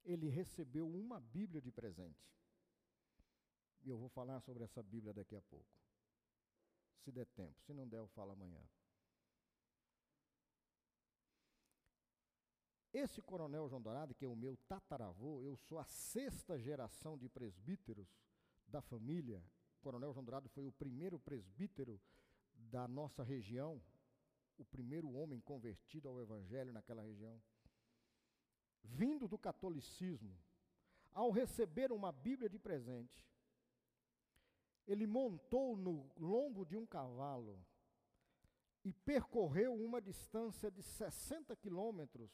[0.04, 2.34] ele recebeu uma Bíblia de presente.
[3.82, 5.85] E eu vou falar sobre essa Bíblia daqui a pouco
[7.04, 7.62] se der tempo.
[7.64, 8.62] Se não der, eu falo amanhã.
[12.94, 17.28] Esse coronel João Dourado, que é o meu tataravô, eu sou a sexta geração de
[17.28, 18.08] presbíteros
[18.66, 19.44] da família.
[19.80, 22.02] O coronel João Dourado foi o primeiro presbítero
[22.54, 23.82] da nossa região,
[24.58, 27.42] o primeiro homem convertido ao evangelho naquela região.
[28.82, 30.40] Vindo do catolicismo,
[31.12, 33.26] ao receber uma Bíblia de presente,
[34.88, 37.66] ele montou no lombo de um cavalo
[38.84, 42.32] e percorreu uma distância de 60 quilômetros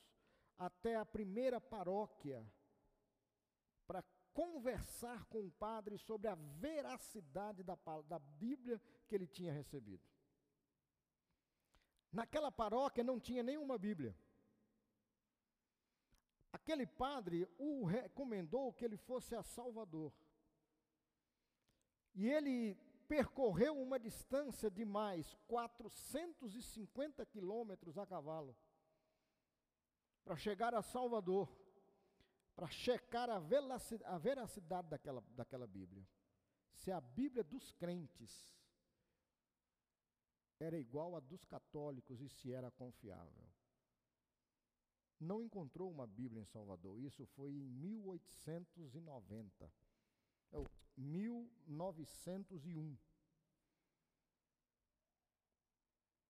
[0.57, 2.45] até a primeira paróquia
[3.87, 10.03] para conversar com o padre sobre a veracidade da, da Bíblia que ele tinha recebido.
[12.11, 14.15] Naquela paróquia não tinha nenhuma Bíblia.
[16.51, 20.13] Aquele padre o recomendou que ele fosse a Salvador.
[22.13, 22.75] E ele
[23.07, 28.55] percorreu uma distância de mais 450 quilômetros a cavalo
[30.23, 31.47] para chegar a Salvador,
[32.55, 33.41] para checar a,
[34.05, 36.07] a veracidade daquela, daquela Bíblia.
[36.73, 38.55] Se a Bíblia dos crentes
[40.59, 43.49] era igual a dos católicos e se era confiável.
[45.19, 49.71] Não encontrou uma Bíblia em Salvador, isso foi em 1890.
[50.97, 52.97] 1901.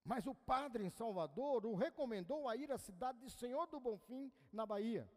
[0.03, 4.31] Mas o padre em Salvador o recomendou a ir à cidade de Senhor do Bonfim,
[4.51, 5.09] na Bahia,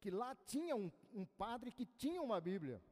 [0.00, 2.82] que lá tinha um, um padre que tinha uma Bíblia.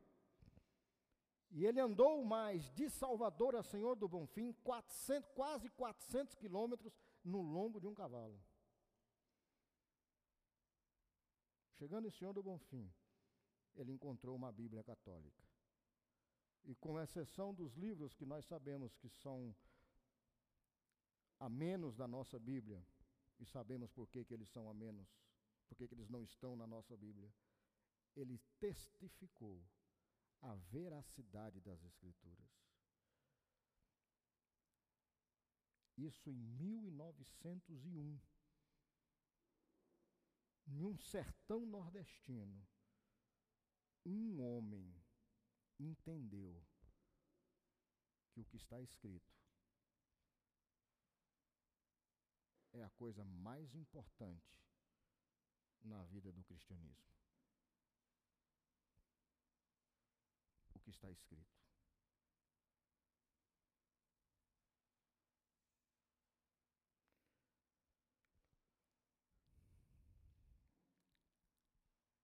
[1.51, 6.93] E ele andou mais de Salvador a Senhor do Bonfim, 400, quase 400 quilômetros,
[7.23, 8.43] no lombo de um cavalo.
[11.75, 12.91] Chegando em Senhor do Bonfim,
[13.75, 15.43] ele encontrou uma Bíblia católica.
[16.65, 19.55] E com exceção dos livros que nós sabemos que são
[21.41, 22.85] a menos da nossa Bíblia,
[23.41, 25.09] e sabemos por que, que eles são a menos,
[25.67, 27.33] por que, que eles não estão na nossa Bíblia,
[28.15, 29.61] ele testificou
[30.41, 32.51] a veracidade das Escrituras.
[35.97, 38.21] Isso em 1901,
[40.67, 42.67] em um sertão nordestino,
[44.05, 44.95] um homem
[45.79, 46.63] entendeu
[48.31, 49.33] que o que está escrito
[52.73, 54.59] é a coisa mais importante
[55.83, 57.13] na vida do cristianismo.
[60.75, 61.62] O que está escrito.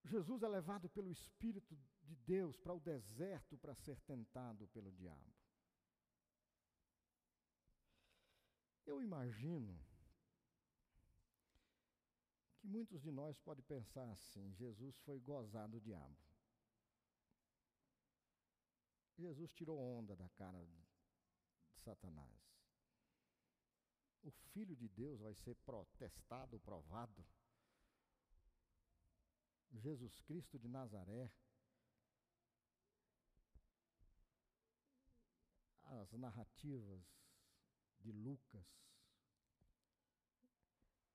[0.09, 5.34] Jesus é levado pelo Espírito de Deus para o deserto para ser tentado pelo diabo.
[8.86, 9.78] Eu imagino
[12.59, 16.16] que muitos de nós podem pensar assim: Jesus foi gozado do diabo.
[19.18, 20.86] Jesus tirou onda da cara de
[21.82, 22.48] Satanás.
[24.22, 27.26] O Filho de Deus vai ser protestado, provado.
[29.73, 31.31] Jesus Cristo de Nazaré.
[35.85, 37.03] As narrativas
[38.01, 38.66] de Lucas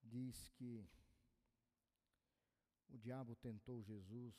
[0.01, 0.89] diz que
[2.89, 4.35] o diabo tentou Jesus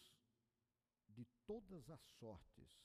[1.08, 2.84] de todas as sortes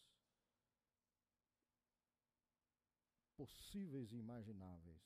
[3.35, 5.01] possíveis e imagináveis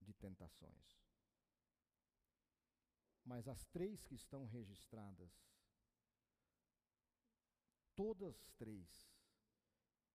[0.00, 1.07] de tentações.
[3.28, 5.30] Mas as três que estão registradas,
[7.94, 8.88] todas três,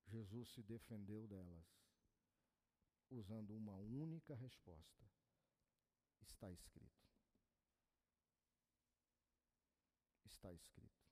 [0.08, 1.64] Jesus se defendeu delas,
[3.12, 5.06] usando uma única resposta:
[6.22, 7.08] está escrito.
[10.26, 11.04] Está escrito.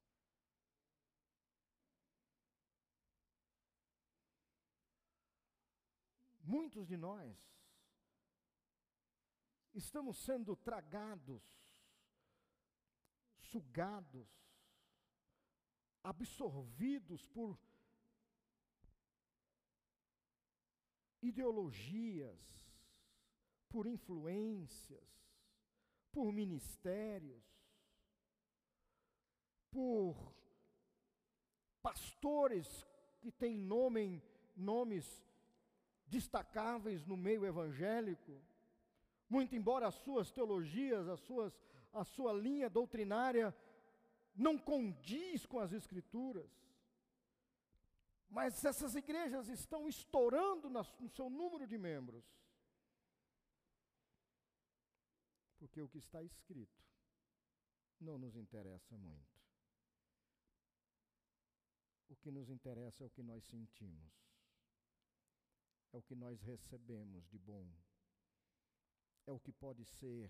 [6.41, 7.37] Muitos de nós
[9.75, 11.60] estamos sendo tragados
[13.51, 14.27] sugados,
[16.03, 17.59] absorvidos por
[21.21, 22.39] ideologias,
[23.69, 25.07] por influências,
[26.11, 27.43] por ministérios,
[29.69, 30.33] por
[31.81, 32.85] pastores
[33.19, 34.21] que têm nome,
[34.55, 35.23] nomes
[36.05, 38.41] destacáveis no meio evangélico,
[39.29, 41.53] muito embora as suas teologias, as suas
[41.93, 43.55] a sua linha doutrinária
[44.35, 46.49] não condiz com as Escrituras.
[48.29, 52.25] Mas essas igrejas estão estourando no seu número de membros.
[55.59, 56.81] Porque o que está escrito
[57.99, 59.41] não nos interessa muito.
[62.07, 64.11] O que nos interessa é o que nós sentimos,
[65.93, 67.65] é o que nós recebemos de bom,
[69.25, 70.29] é o que pode ser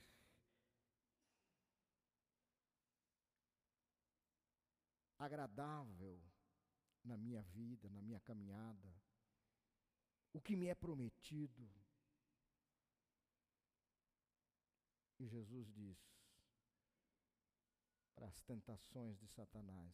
[5.22, 6.20] agradável
[7.04, 8.94] na minha vida, na minha caminhada,
[10.34, 11.70] o que me é prometido.
[15.20, 16.00] E Jesus diz
[18.16, 19.94] para as tentações de Satanás,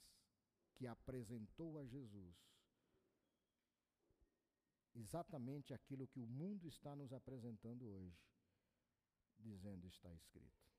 [0.76, 2.36] que apresentou a Jesus
[4.96, 8.18] exatamente aquilo que o mundo está nos apresentando hoje,
[9.40, 10.72] dizendo: está escrito.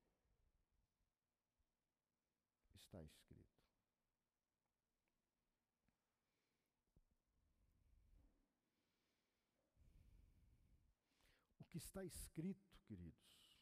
[2.75, 3.48] Está escrito.
[11.79, 13.57] Que está escrito, queridos,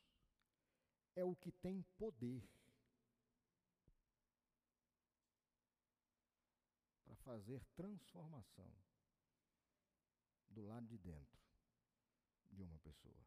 [1.14, 2.48] é o que tem poder
[7.04, 8.72] para fazer transformação
[10.48, 11.38] do lado de dentro
[12.50, 13.26] de uma pessoa.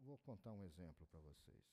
[0.00, 1.64] Vou contar um exemplo para vocês.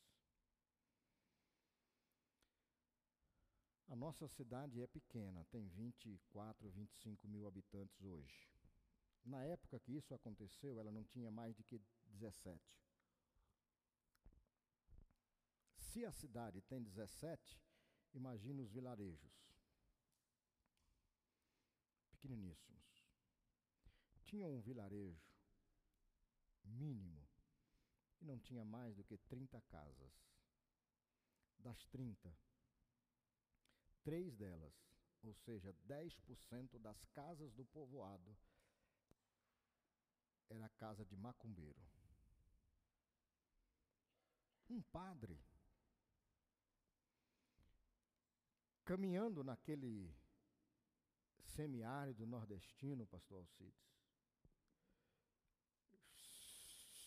[3.88, 8.53] A nossa cidade é pequena, tem 24, 25 mil habitantes hoje.
[9.26, 12.60] Na época que isso aconteceu, ela não tinha mais de que 17.
[15.78, 17.62] Se a cidade tem 17,
[18.14, 19.32] imagine os vilarejos.
[22.10, 22.84] Pequeniníssimos.
[24.26, 25.24] Tinha um vilarejo
[26.64, 27.28] mínimo
[28.20, 30.12] e não tinha mais do que 30 casas.
[31.60, 32.36] Das 30,
[34.04, 34.74] três delas,
[35.22, 38.36] ou seja, 10% das casas do povoado,
[40.50, 41.82] era a casa de macumbeiro.
[44.70, 45.40] Um padre,
[48.86, 50.16] caminhando naquele
[51.44, 53.94] semiárido nordestino, pastor Alcides,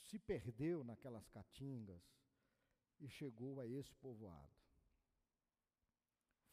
[0.07, 2.03] se perdeu naquelas caatingas
[3.01, 4.55] e chegou a esse povoado.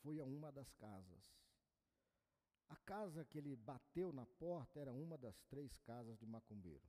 [0.02, 1.43] Foi a uma das casas.
[2.70, 6.88] A casa que ele bateu na porta era uma das três casas de macumbeiro.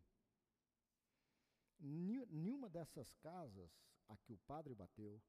[1.79, 3.71] Nenhuma dessas casas
[4.09, 5.21] a que o padre bateu,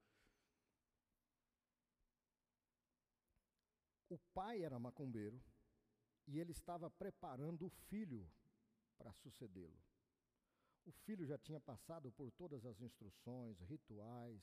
[4.09, 5.41] o pai era macumbeiro
[6.27, 8.29] e ele estava preparando o filho
[8.97, 9.79] para sucedê-lo.
[10.85, 14.41] O filho já tinha passado por todas as instruções, rituais,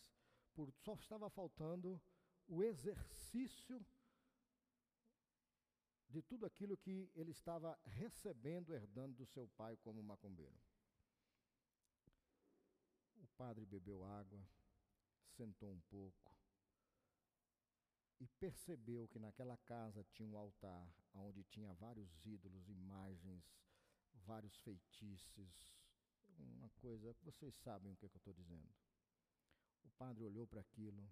[0.55, 2.01] por, só estava faltando
[2.49, 3.85] o exercício
[6.13, 10.61] de tudo aquilo que ele estava recebendo, herdando do seu pai como macumbeiro.
[13.17, 14.47] O padre bebeu água,
[15.37, 16.37] sentou um pouco
[18.21, 23.43] e percebeu que naquela casa tinha um altar onde tinha vários ídolos, imagens,
[24.27, 25.75] vários feitiços,
[26.37, 28.69] uma coisa, vocês sabem o que, é que eu estou dizendo.
[29.83, 31.11] O padre olhou para aquilo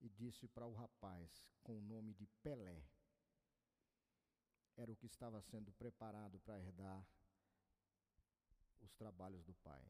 [0.00, 2.82] e disse para o rapaz, com o nome de Pelé,
[4.76, 7.06] era o que estava sendo preparado para herdar
[8.80, 9.84] os trabalhos do pai.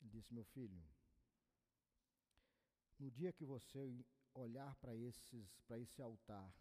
[0.00, 0.82] Ele disse: Meu filho,
[2.98, 4.04] no dia que você
[4.34, 6.54] olhar para esse altar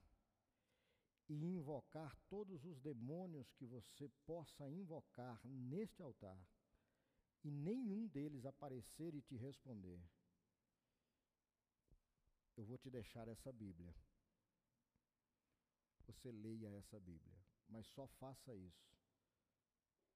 [1.27, 6.39] e invocar todos os demônios que você possa invocar neste altar,
[7.43, 10.01] e nenhum deles aparecer e te responder,
[12.57, 13.93] eu vou te deixar essa Bíblia.
[16.07, 17.35] Você leia essa Bíblia,
[17.67, 18.95] mas só faça isso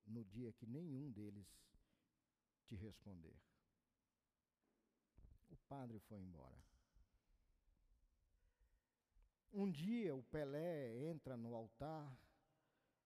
[0.05, 1.47] no dia que nenhum deles
[2.65, 3.35] te responder.
[5.49, 6.57] O padre foi embora.
[9.51, 12.15] Um dia o Pelé entra no altar,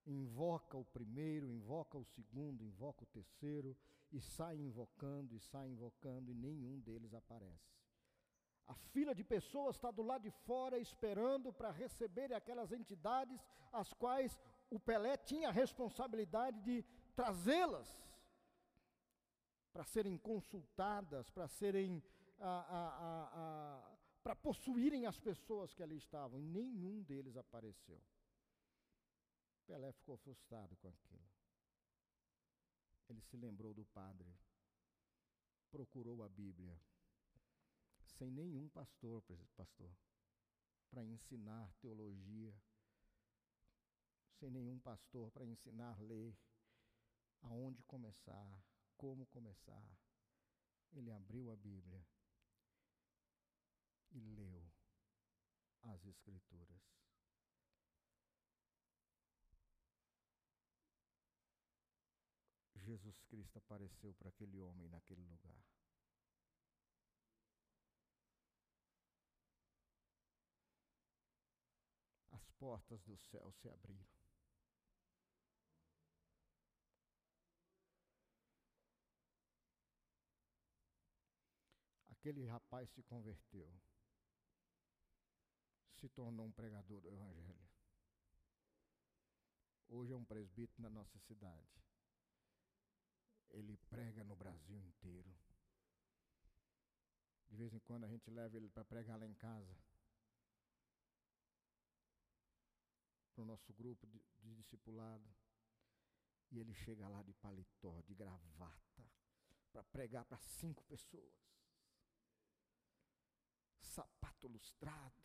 [0.05, 3.77] invoca o primeiro, invoca o segundo, invoca o terceiro,
[4.11, 7.73] e sai invocando, e sai invocando, e nenhum deles aparece.
[8.67, 13.91] A fila de pessoas está do lado de fora esperando para receber aquelas entidades as
[13.93, 14.39] quais
[14.69, 16.83] o Pelé tinha a responsabilidade de
[17.15, 17.89] trazê-las
[19.71, 22.01] para serem consultadas, para serem
[24.23, 28.01] para possuírem as pessoas que ali estavam, e nenhum deles apareceu.
[29.65, 31.29] Pelé ficou frustrado com aquilo.
[33.09, 34.33] Ele se lembrou do padre,
[35.69, 36.79] procurou a Bíblia,
[38.17, 39.23] sem nenhum pastor,
[39.55, 39.91] pastor,
[40.89, 42.53] para ensinar teologia,
[44.39, 46.37] sem nenhum pastor para ensinar ler,
[47.41, 48.63] aonde começar,
[48.97, 49.83] como começar.
[50.91, 52.05] Ele abriu a Bíblia
[54.11, 54.63] e leu
[55.81, 56.93] as Escrituras.
[62.83, 65.63] Jesus Cristo apareceu para aquele homem naquele lugar.
[72.31, 74.07] As portas do céu se abriram.
[82.07, 83.69] Aquele rapaz se converteu
[85.99, 87.69] se tornou um pregador do Evangelho.
[89.89, 91.83] Hoje é um presbítero na nossa cidade.
[93.49, 95.33] Ele prega no Brasil inteiro.
[97.49, 99.92] De vez em quando a gente leva ele para pregar lá em casa.
[103.33, 105.27] Para o nosso grupo de, de discipulado.
[106.51, 109.11] E ele chega lá de paletó, de gravata,
[109.71, 111.33] para pregar para cinco pessoas.
[113.81, 115.23] Sapato lustrado.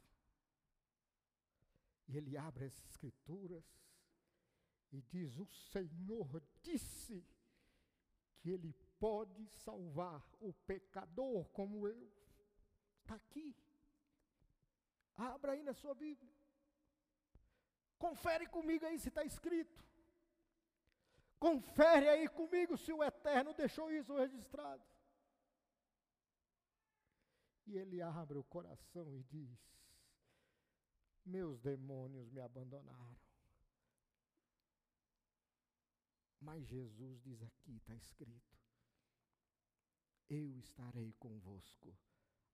[2.07, 3.65] E ele abre as escrituras
[4.91, 7.27] e diz: O Senhor disse
[8.39, 12.11] que Ele pode salvar o pecador como eu.
[13.01, 13.55] Está aqui.
[15.15, 16.38] Abra aí na sua Bíblia.
[17.99, 19.85] Confere comigo aí se está escrito.
[21.39, 24.85] Confere aí comigo se o Eterno deixou isso registrado.
[27.67, 29.59] E ele abre o coração e diz:
[31.29, 33.21] meus demônios me abandonaram.
[36.41, 38.59] Mas Jesus diz aqui, está escrito:
[40.29, 41.95] Eu estarei convosco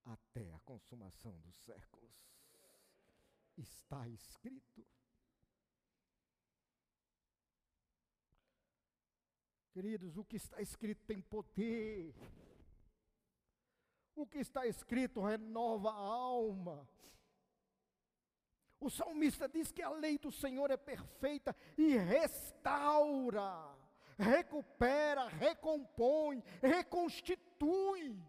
[0.04, 2.12] até a consumação dos séculos.
[3.56, 4.84] Está escrito.
[9.74, 12.14] Queridos, o que está escrito tem poder.
[14.14, 16.88] O que está escrito renova a alma.
[18.78, 23.76] O salmista diz que a lei do Senhor é perfeita e restaura,
[24.16, 28.22] recupera, recompõe, reconstitui.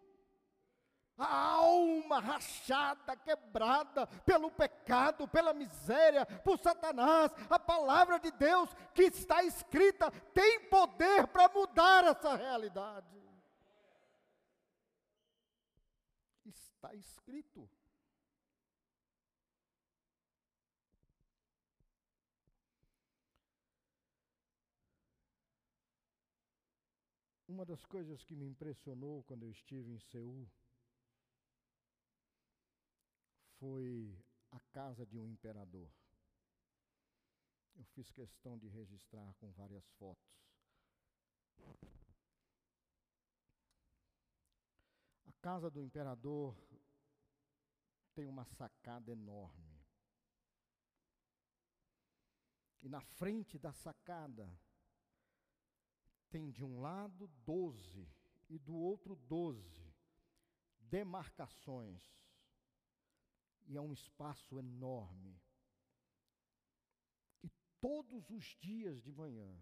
[1.18, 9.03] A alma rachada, quebrada pelo pecado, pela miséria, por Satanás, a palavra de Deus que
[9.03, 13.16] está escrita tem poder para mudar essa realidade.
[16.45, 17.70] Está escrito.
[27.47, 30.45] Uma das coisas que me impressionou quando eu estive em Seul
[33.66, 34.16] foi
[34.51, 35.91] a casa de um imperador.
[37.76, 40.32] Eu fiz questão de registrar com várias fotos.
[45.26, 46.55] A casa do imperador
[48.13, 49.84] tem uma sacada enorme.
[52.84, 54.47] E na frente da sacada
[56.30, 58.07] tem de um lado doze
[58.47, 59.91] e do outro doze
[60.78, 62.25] demarcações
[63.68, 65.41] e é um espaço enorme.
[67.43, 67.49] E
[67.80, 69.59] todos os dias de manhã,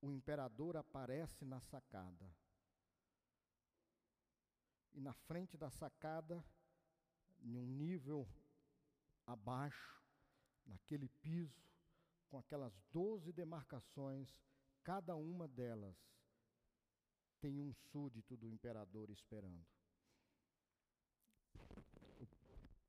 [0.00, 2.34] o imperador aparece na sacada.
[4.92, 6.44] E na frente da sacada,
[7.40, 8.28] em um nível
[9.26, 10.02] abaixo,
[10.66, 11.62] naquele piso,
[12.28, 14.42] com aquelas doze demarcações,
[14.82, 15.96] cada uma delas
[17.40, 19.81] tem um súdito do imperador esperando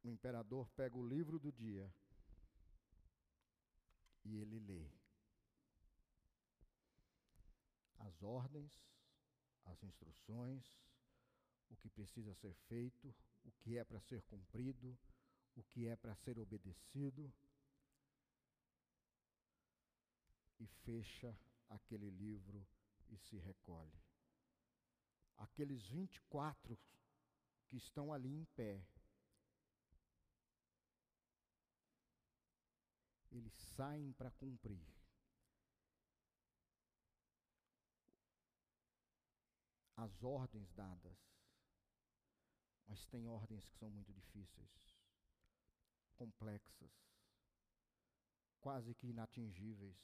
[0.03, 1.93] o imperador pega o livro do dia
[4.23, 4.91] e ele lê
[7.99, 8.71] as ordens,
[9.65, 10.77] as instruções,
[11.69, 14.97] o que precisa ser feito, o que é para ser cumprido,
[15.55, 17.33] o que é para ser obedecido,
[20.59, 21.37] e fecha
[21.69, 22.65] aquele livro
[23.09, 24.01] e se recolhe.
[25.37, 26.77] Aqueles 24
[27.67, 28.85] que estão ali em pé,
[33.33, 34.85] eles saem para cumprir.
[39.95, 41.17] As ordens dadas,
[42.87, 44.97] mas tem ordens que são muito difíceis,
[46.15, 46.91] complexas,
[48.59, 49.97] quase que inatingíveis.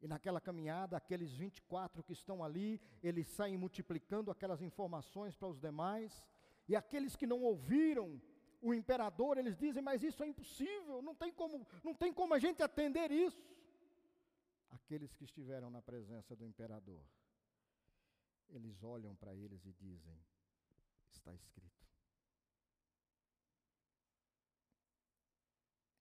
[0.00, 5.58] E naquela caminhada, aqueles 24 que estão ali, eles saem multiplicando aquelas informações para os
[5.58, 6.22] demais,
[6.68, 8.20] e aqueles que não ouviram,
[8.66, 12.38] o imperador, eles dizem, mas isso é impossível, não tem como, não tem como a
[12.40, 13.40] gente atender isso.
[14.70, 17.00] Aqueles que estiveram na presença do imperador,
[18.48, 20.20] eles olham para eles e dizem:
[21.12, 21.86] está escrito.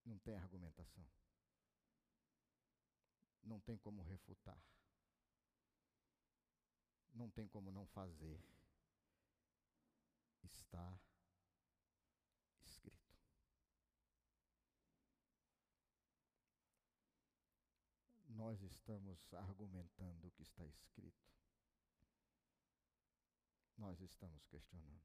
[0.04, 1.06] Não tem argumentação.
[3.44, 4.60] Não tem como refutar.
[7.14, 8.40] Não tem como não fazer.
[10.44, 11.00] Está
[18.46, 21.28] nós estamos argumentando o que está escrito.
[23.76, 25.02] Nós estamos questionando.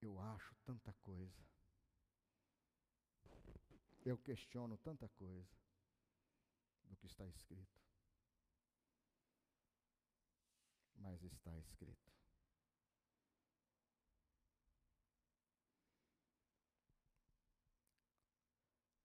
[0.00, 1.46] Eu acho tanta coisa.
[4.06, 5.54] Eu questiono tanta coisa
[6.84, 7.78] do que está escrito.
[10.96, 12.10] Mas está escrito.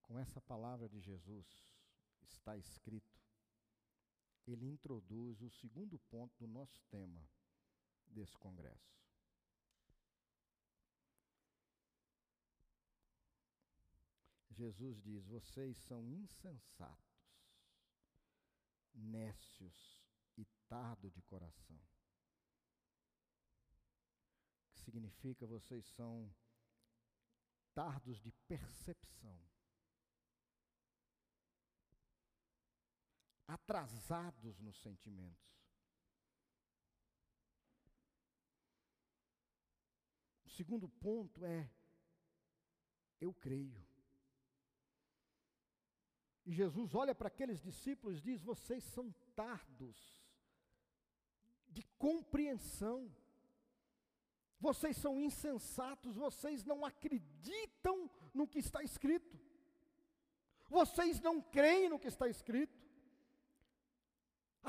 [0.03, 1.69] Com essa palavra de Jesus,
[2.33, 3.19] está escrito,
[4.45, 7.27] ele introduz o segundo ponto do nosso tema
[8.07, 8.99] desse congresso.
[14.59, 17.39] Jesus diz: Vocês são insensatos,
[18.93, 20.03] nécios
[20.37, 21.79] e tardo de coração.
[24.73, 26.29] Que significa vocês são
[27.73, 29.48] tardos de percepção.
[33.49, 35.49] Atrasados nos sentimentos.
[40.45, 41.69] O segundo ponto é:
[43.19, 43.83] eu creio.
[46.45, 49.97] E Jesus olha para aqueles discípulos e diz: vocês são tardos
[51.67, 53.13] de compreensão.
[54.61, 59.39] Vocês são insensatos, vocês não acreditam no que está escrito.
[60.69, 62.78] Vocês não creem no que está escrito.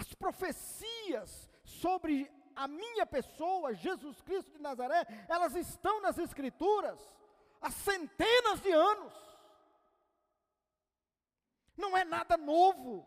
[0.01, 6.99] As profecias sobre a minha pessoa, Jesus Cristo de Nazaré, elas estão nas Escrituras
[7.61, 9.13] há centenas de anos.
[11.77, 13.07] Não é nada novo,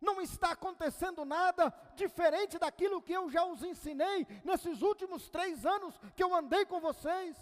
[0.00, 5.98] Não está acontecendo nada diferente daquilo que eu já os ensinei nesses últimos três anos
[6.14, 7.36] que eu andei com vocês.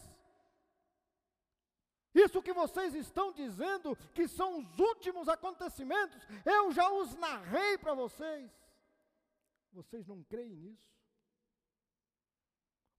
[2.14, 7.94] Isso que vocês estão dizendo que são os últimos acontecimentos, eu já os narrei para
[7.94, 8.61] vocês.
[9.72, 10.92] Vocês não creem nisso?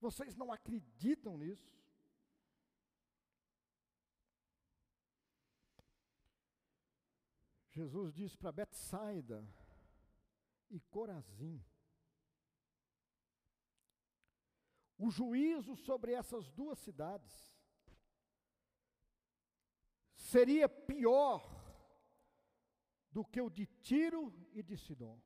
[0.00, 1.72] Vocês não acreditam nisso?
[7.70, 9.48] Jesus disse para Betsaida
[10.70, 11.64] e Corazim:
[14.98, 17.32] o juízo sobre essas duas cidades
[20.14, 21.42] seria pior
[23.10, 25.20] do que o de Tiro e de Sidom.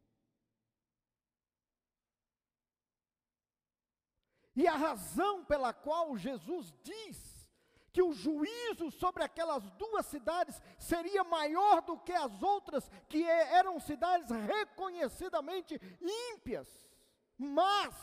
[4.59, 7.49] E a razão pela qual Jesus diz
[7.93, 13.79] que o juízo sobre aquelas duas cidades seria maior do que as outras, que eram
[13.79, 15.81] cidades reconhecidamente
[16.35, 16.69] ímpias,
[17.39, 17.95] mas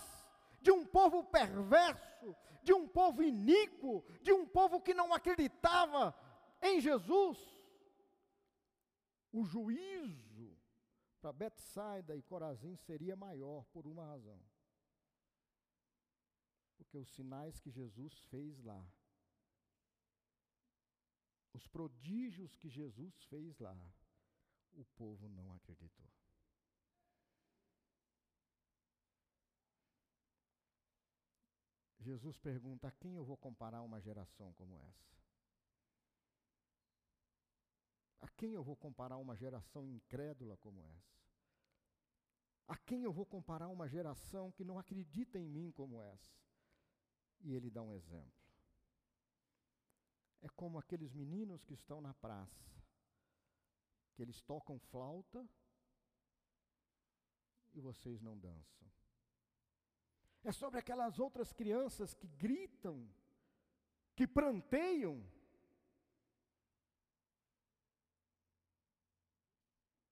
[0.61, 2.33] de um povo perverso,
[2.63, 6.15] de um povo iníquo, de um povo que não acreditava
[6.61, 7.37] em Jesus.
[9.33, 10.57] O juízo
[11.19, 14.39] para Betsaida e Corazim seria maior por uma razão.
[16.85, 18.85] Porque os sinais que Jesus fez lá
[21.55, 23.77] os prodígios que Jesus fez lá,
[24.73, 26.05] o povo não acreditou.
[31.99, 35.15] Jesus pergunta: a quem eu vou comparar uma geração como essa?
[38.19, 41.15] A quem eu vou comparar uma geração incrédula como essa?
[42.67, 46.44] A quem eu vou comparar uma geração que não acredita em mim como essa?
[47.41, 48.45] E ele dá um exemplo
[50.45, 52.71] é como aqueles meninos que estão na praça,
[54.13, 55.43] que eles tocam flauta
[57.73, 58.87] e vocês não dançam.
[60.43, 63.11] É sobre aquelas outras crianças que gritam,
[64.15, 65.27] que pranteiam,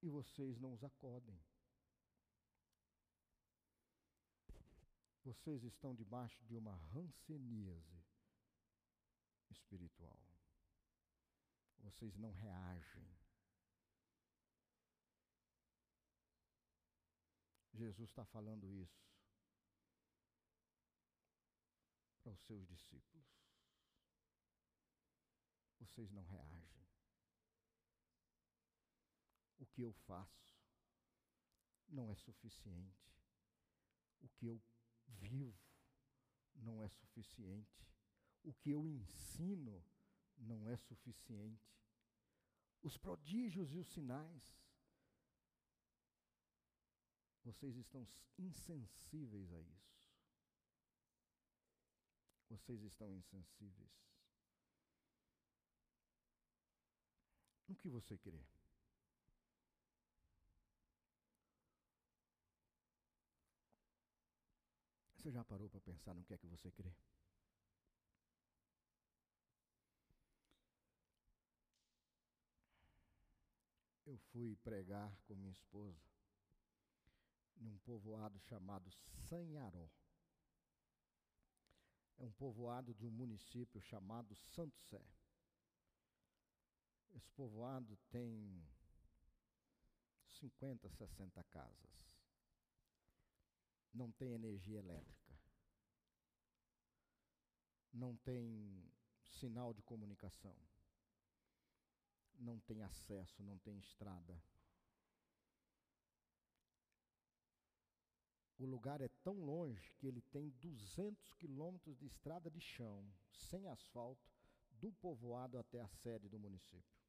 [0.01, 1.39] e vocês não os acodem.
[5.23, 8.03] Vocês estão debaixo de uma ranceníase
[9.49, 10.19] espiritual.
[11.77, 13.07] Vocês não reagem.
[17.73, 19.03] Jesus está falando isso
[22.21, 23.25] para os seus discípulos.
[25.79, 26.87] Vocês não reagem.
[29.59, 30.57] O que eu faço
[31.87, 33.13] não é suficiente.
[34.21, 34.61] O que eu
[35.19, 35.57] vivo
[36.55, 37.83] não é suficiente
[38.43, 39.83] o que eu ensino
[40.37, 41.73] não é suficiente.
[42.81, 44.43] Os prodígios e os sinais,
[47.43, 48.05] vocês estão
[48.37, 49.93] insensíveis a isso.
[52.49, 53.91] Vocês estão insensíveis.
[57.67, 58.45] No que você crê?
[65.23, 66.91] Você já parou para pensar no que é que você crê?
[74.05, 76.03] eu fui pregar com minha esposa
[77.55, 78.91] num povoado chamado
[79.29, 79.89] Sanharó.
[82.17, 85.01] É um povoado de um município chamado Santo Sé.
[87.13, 88.61] Esse povoado tem
[90.27, 92.12] 50, 60 casas.
[93.93, 95.39] Não tem energia elétrica.
[97.93, 98.91] Não tem
[99.23, 100.55] sinal de comunicação
[102.39, 104.41] não tem acesso, não tem estrada.
[108.57, 113.67] O lugar é tão longe que ele tem 200 quilômetros de estrada de chão, sem
[113.67, 114.31] asfalto,
[114.69, 117.01] do povoado até a sede do município.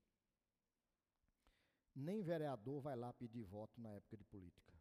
[1.95, 4.73] Nem vereador vai lá pedir voto na época de política.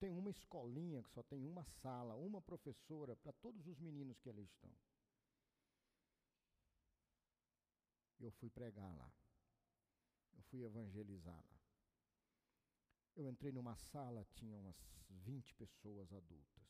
[0.00, 4.28] Tem uma escolinha que só tem uma sala, uma professora para todos os meninos que
[4.28, 4.72] ali estão.
[8.24, 9.12] eu fui pregar lá.
[10.34, 11.60] Eu fui evangelizar lá.
[13.16, 14.76] Eu entrei numa sala, tinha umas
[15.08, 16.64] 20 pessoas adultas.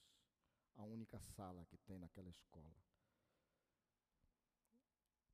[0.76, 2.82] A única sala que tem naquela escola.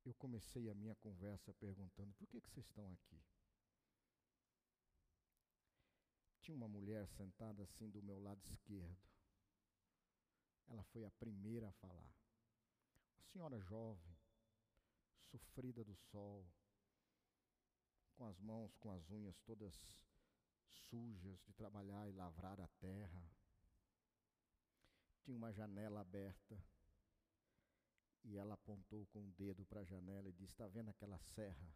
[0.03, 3.21] Eu comecei a minha conversa perguntando: por que, que vocês estão aqui?
[6.47, 8.97] Tinha uma mulher sentada assim do meu lado esquerdo.
[10.69, 12.15] Ela foi a primeira a falar.
[13.11, 14.17] Uma senhora jovem,
[15.29, 16.49] sofrida do sol,
[18.15, 19.77] com as mãos, com as unhas todas
[20.89, 23.29] sujas de trabalhar e lavrar a terra.
[25.25, 26.63] Tinha uma janela aberta
[28.23, 31.75] e ela apontou com o dedo para a janela e disse: Está vendo aquela serra?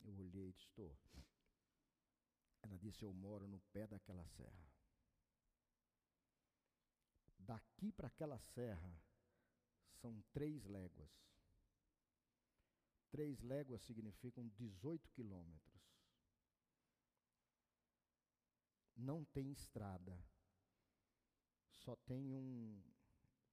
[0.00, 0.92] Eu olhei e disse: Estou.
[2.66, 4.66] Ela disse: Eu moro no pé daquela serra.
[7.38, 9.00] Daqui para aquela serra
[10.00, 11.10] são três léguas.
[13.08, 15.80] Três léguas significam 18 quilômetros.
[18.96, 20.18] Não tem estrada.
[21.70, 22.82] Só tem um,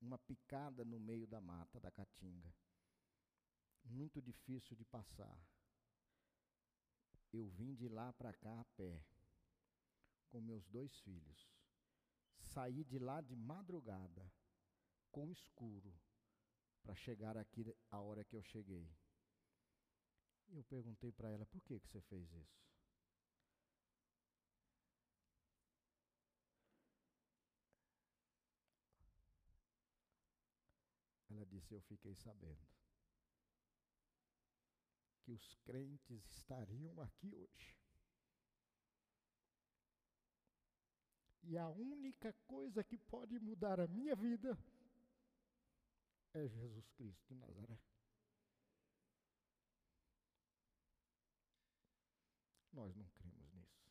[0.02, 2.52] uma picada no meio da mata da caatinga.
[3.84, 5.38] Muito difícil de passar.
[7.34, 9.04] Eu vim de lá para cá a pé,
[10.30, 11.50] com meus dois filhos.
[12.40, 14.32] Saí de lá de madrugada,
[15.12, 15.92] com escuro,
[16.84, 18.88] para chegar aqui a hora que eu cheguei.
[20.50, 22.64] Eu perguntei para ela: por que, que você fez isso?
[31.32, 32.83] Ela disse: Eu fiquei sabendo
[35.24, 37.78] que os crentes estariam aqui hoje.
[41.44, 44.58] E a única coisa que pode mudar a minha vida
[46.34, 47.80] é Jesus Cristo de Nazaré.
[52.72, 53.84] Nós não cremos nisso.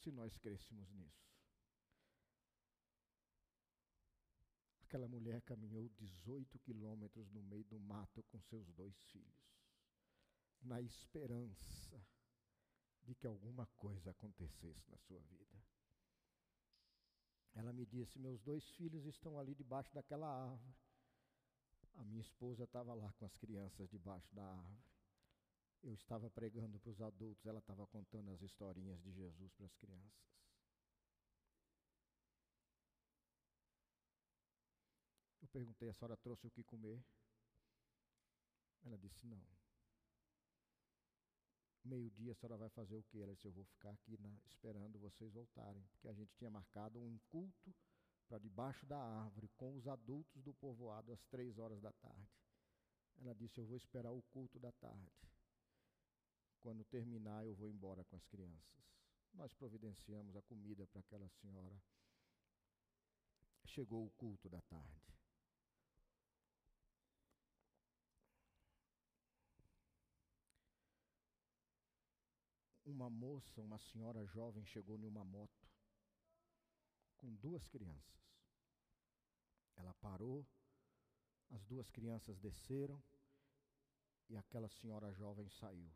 [0.00, 1.35] Se nós crêssemos nisso,
[4.86, 9.50] aquela mulher caminhou 18 quilômetros no meio do mato com seus dois filhos,
[10.62, 12.00] na esperança
[13.02, 15.60] de que alguma coisa acontecesse na sua vida.
[17.54, 20.76] Ela me disse: Meus dois filhos estão ali debaixo daquela árvore.
[21.94, 24.84] A minha esposa estava lá com as crianças debaixo da árvore.
[25.82, 29.74] Eu estava pregando para os adultos, ela estava contando as historinhas de Jesus para as
[29.76, 30.26] crianças.
[35.46, 37.00] Eu perguntei: A senhora trouxe o que comer?
[38.82, 39.40] Ela disse: Não.
[41.84, 43.20] Meio-dia a senhora vai fazer o quê?
[43.20, 45.84] Ela disse: Eu vou ficar aqui na, esperando vocês voltarem.
[45.92, 47.72] Porque a gente tinha marcado um culto
[48.26, 52.28] para debaixo da árvore com os adultos do povoado às três horas da tarde.
[53.20, 55.12] Ela disse: Eu vou esperar o culto da tarde.
[56.60, 58.84] Quando terminar, eu vou embora com as crianças.
[59.32, 61.80] Nós providenciamos a comida para aquela senhora.
[63.64, 65.06] Chegou o culto da tarde.
[72.86, 75.68] Uma moça, uma senhora jovem, chegou em uma moto
[77.16, 78.16] com duas crianças.
[79.76, 80.46] Ela parou,
[81.50, 83.02] as duas crianças desceram
[84.28, 85.90] e aquela senhora jovem saiu.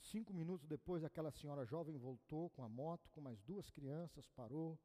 [0.00, 4.78] Cinco minutos depois, aquela senhora jovem voltou com a moto, com mais duas crianças, parou,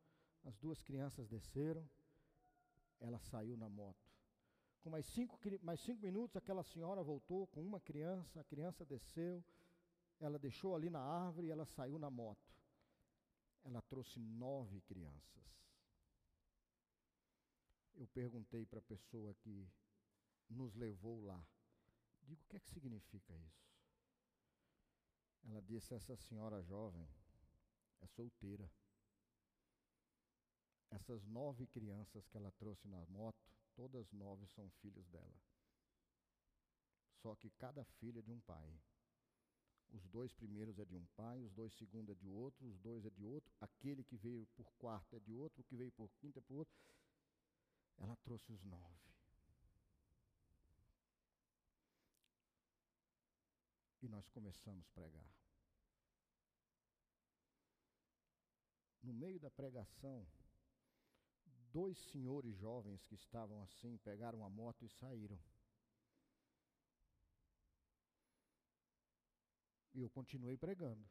[0.45, 1.87] as duas crianças desceram,
[2.99, 4.09] ela saiu na moto.
[4.81, 9.43] Com mais cinco, mais cinco minutos, aquela senhora voltou com uma criança, a criança desceu,
[10.19, 12.53] ela deixou ali na árvore e ela saiu na moto.
[13.63, 15.43] Ela trouxe nove crianças.
[17.95, 19.67] Eu perguntei para a pessoa que
[20.49, 21.45] nos levou lá.
[22.23, 23.69] Digo, o que é que significa isso?
[25.43, 27.07] Ela disse: essa senhora jovem
[28.01, 28.69] é solteira.
[30.91, 33.45] Essas nove crianças que ela trouxe na moto,
[33.75, 35.39] todas nove são filhos dela.
[37.21, 38.79] Só que cada filho é de um pai.
[39.91, 43.05] Os dois primeiros é de um pai, os dois segundos é de outro, os dois
[43.05, 46.09] é de outro, aquele que veio por quarto é de outro, o que veio por
[46.19, 46.73] quinto é por outro.
[47.97, 48.99] Ela trouxe os nove.
[54.01, 55.29] E nós começamos a pregar.
[59.03, 60.25] No meio da pregação,
[61.71, 65.39] dois senhores jovens que estavam assim pegaram a moto e saíram.
[69.99, 71.05] E eu continuei pregando.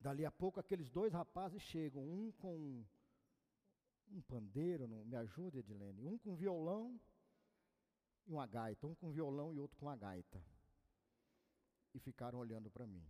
[0.00, 2.86] Dali a pouco aqueles dois rapazes chegam, um com
[4.10, 6.98] um pandeiro, não, me ajuda Edilene, um com violão
[8.26, 10.42] e uma gaita, um com violão e outro com a gaita.
[11.92, 13.06] E ficaram olhando para mim.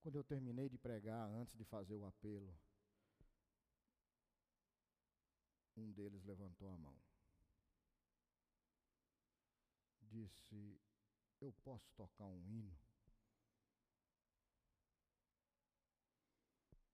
[0.00, 2.58] Quando eu terminei de pregar, antes de fazer o apelo,
[5.76, 6.96] um deles levantou a mão.
[10.00, 10.80] Disse:
[11.44, 12.76] eu posso tocar um hino?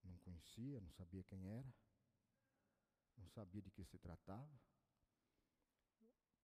[0.05, 1.75] Não conhecia, não sabia quem era,
[3.17, 4.61] não sabia de que se tratava.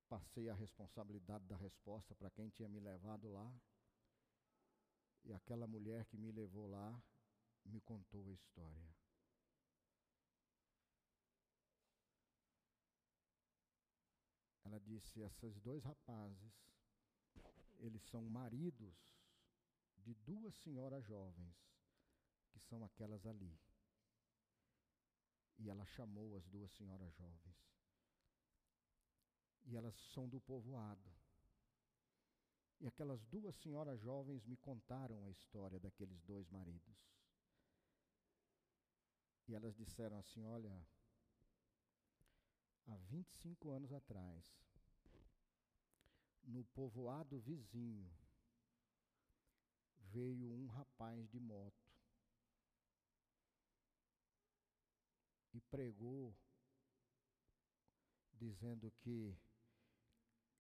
[0.09, 3.53] passei a responsabilidade da resposta para quem tinha me levado lá.
[5.25, 7.03] E aquela mulher que me levou lá
[7.65, 8.89] me contou a história.
[14.65, 16.68] Ela disse: esses dois rapazes,
[17.79, 18.95] eles são maridos
[19.97, 21.57] de duas senhoras jovens,
[22.51, 23.59] que são aquelas ali.
[25.59, 27.57] E ela chamou as duas senhoras jovens.
[29.65, 31.13] E elas são do povoado.
[32.81, 36.97] E aquelas duas senhoras jovens me contaram a história daqueles dois maridos.
[39.49, 40.87] E elas disseram assim: Olha,
[42.87, 44.45] há 25 anos atrás,
[46.49, 48.11] no povoado vizinho,
[50.11, 51.93] veio um rapaz de moto
[55.53, 56.35] e pregou,
[58.33, 59.37] dizendo que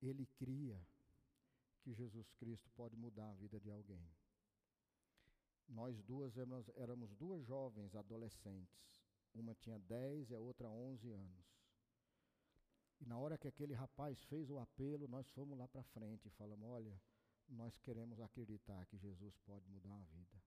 [0.03, 0.79] ele cria
[1.83, 4.07] que Jesus Cristo pode mudar a vida de alguém.
[5.69, 8.77] Nós duas éramos, éramos duas jovens adolescentes.
[9.35, 11.58] Uma tinha 10 e a outra 11 anos.
[13.01, 16.31] E na hora que aquele rapaz fez o apelo, nós fomos lá para frente e
[16.31, 17.01] falamos: olha,
[17.49, 20.43] nós queremos acreditar que Jesus pode mudar a vida.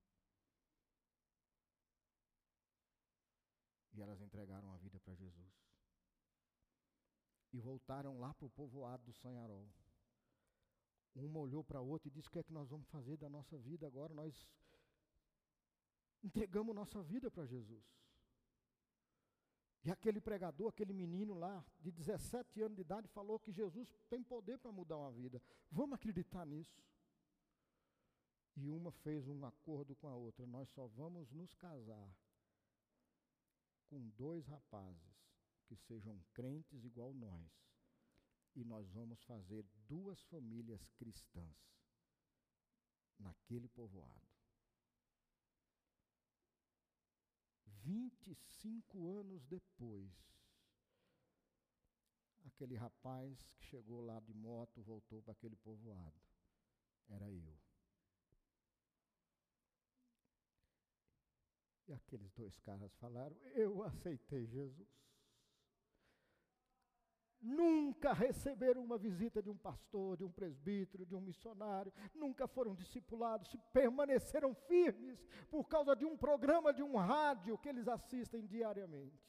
[3.93, 5.53] E elas entregaram a vida para Jesus.
[7.53, 9.67] E voltaram lá para o povoado do Sanharol.
[11.13, 13.29] Uma olhou para a outra e disse: O que é que nós vamos fazer da
[13.29, 14.13] nossa vida agora?
[14.13, 14.47] Nós
[16.23, 17.83] entregamos nossa vida para Jesus.
[19.84, 24.21] E aquele pregador, aquele menino lá, de 17 anos de idade, falou que Jesus tem
[24.21, 25.41] poder para mudar uma vida.
[25.71, 26.84] Vamos acreditar nisso.
[28.55, 32.15] E uma fez um acordo com a outra: nós só vamos nos casar
[33.88, 35.11] com dois rapazes
[35.65, 37.49] que sejam crentes igual nós.
[38.53, 41.55] E nós vamos fazer duas famílias cristãs
[43.17, 44.40] naquele povoado.
[47.84, 50.11] 25 anos depois,
[52.45, 56.21] aquele rapaz que chegou lá de moto voltou para aquele povoado.
[57.09, 57.57] Era eu.
[61.88, 64.88] E aqueles dois caras falaram: Eu aceitei Jesus.
[67.41, 72.75] Nunca receberam uma visita de um pastor, de um presbítero, de um missionário, nunca foram
[72.75, 79.19] discipulados, permaneceram firmes por causa de um programa de um rádio que eles assistem diariamente,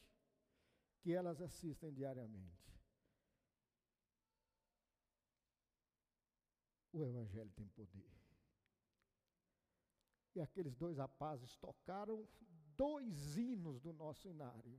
[1.01, 2.63] que elas assistem diariamente.
[6.93, 8.13] O Evangelho tem poder.
[10.35, 12.29] E aqueles dois rapazes tocaram
[12.77, 14.79] dois hinos do nosso inário.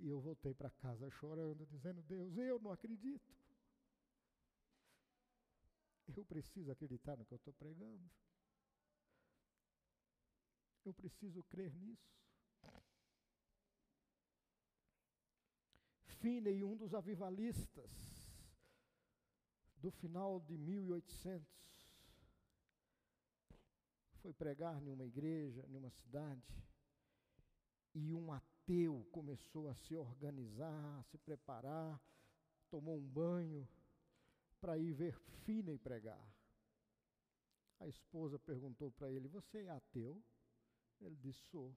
[0.00, 3.36] E eu voltei para casa chorando, dizendo: Deus, eu não acredito.
[6.16, 8.10] Eu preciso acreditar no que eu estou pregando.
[10.84, 12.10] Eu preciso crer nisso.
[16.20, 17.90] Finney, um dos avivalistas
[19.76, 21.46] do final de 1800,
[24.20, 26.42] foi pregar em uma igreja, em uma cidade,
[27.94, 28.32] e um
[28.70, 32.00] ateu começou a se organizar, a se preparar,
[32.70, 33.68] tomou um banho
[34.60, 36.24] para ir ver Finney pregar.
[37.80, 40.22] A esposa perguntou para ele: Você é ateu?
[41.00, 41.76] Ele disse: Sou.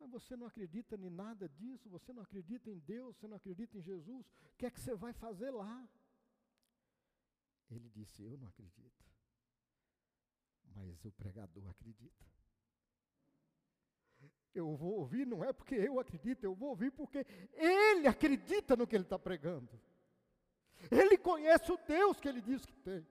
[0.00, 1.88] Mas você não acredita em nada disso?
[1.90, 3.16] Você não acredita em Deus?
[3.16, 4.26] Você não acredita em Jesus?
[4.26, 5.88] O que é que você vai fazer lá?
[7.70, 9.04] Ele disse: Eu não acredito.
[10.74, 12.26] Mas o pregador acredita.
[14.54, 18.86] Eu vou ouvir não é porque eu acredito, eu vou ouvir porque ele acredita no
[18.86, 19.80] que ele está pregando.
[20.90, 23.06] Ele conhece o Deus que ele diz que tem.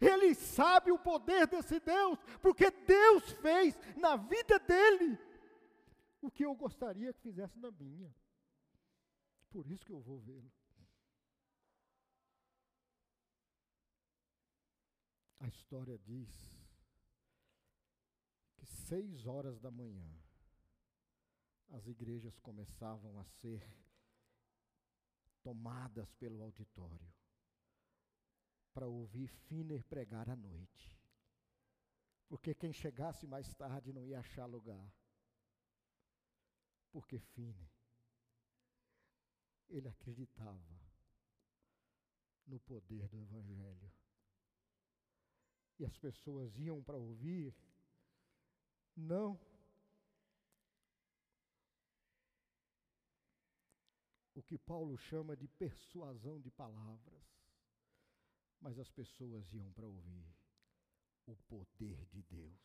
[0.00, 5.18] Ele sabe o poder desse Deus, porque Deus fez na vida dele
[6.20, 8.12] o que eu gostaria que fizesse na minha.
[9.50, 10.50] Por isso que eu vou vê-lo.
[15.38, 16.30] A história diz
[18.56, 20.23] que seis horas da manhã
[21.74, 23.60] as igrejas começavam a ser
[25.42, 27.12] tomadas pelo auditório
[28.72, 30.96] para ouvir Finer pregar à noite.
[32.28, 34.88] Porque quem chegasse mais tarde não ia achar lugar.
[36.92, 37.70] Porque Finer,
[39.68, 40.80] ele acreditava
[42.46, 43.92] no poder do Evangelho.
[45.80, 47.52] E as pessoas iam para ouvir,
[48.96, 49.36] não
[54.54, 57.24] que Paulo chama de persuasão de palavras.
[58.60, 60.32] Mas as pessoas iam para ouvir
[61.26, 62.60] o poder de Deus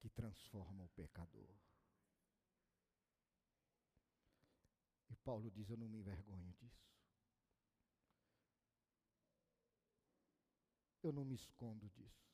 [0.00, 1.54] que transforma o pecador.
[5.08, 6.90] E Paulo diz: Eu não me envergonho disso.
[11.00, 12.28] Eu não me escondo disso.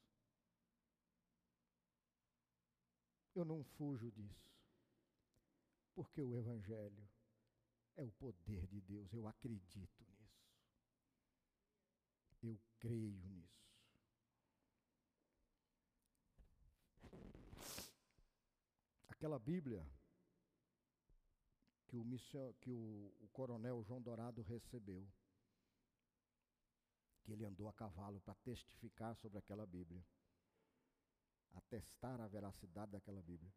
[3.34, 4.50] Eu não fujo disso.
[5.94, 7.17] Porque o Evangelho
[7.98, 10.38] é o poder de Deus, eu acredito nisso.
[12.40, 13.58] Eu creio nisso.
[19.08, 19.84] Aquela Bíblia
[21.88, 22.04] que o,
[22.60, 25.04] que o, o coronel João Dourado recebeu,
[27.24, 30.04] que ele andou a cavalo para testificar sobre aquela Bíblia,
[31.54, 33.52] atestar a veracidade daquela Bíblia.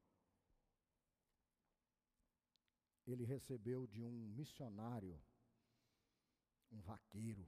[3.06, 5.20] Ele recebeu de um missionário,
[6.72, 7.47] um vaqueiro,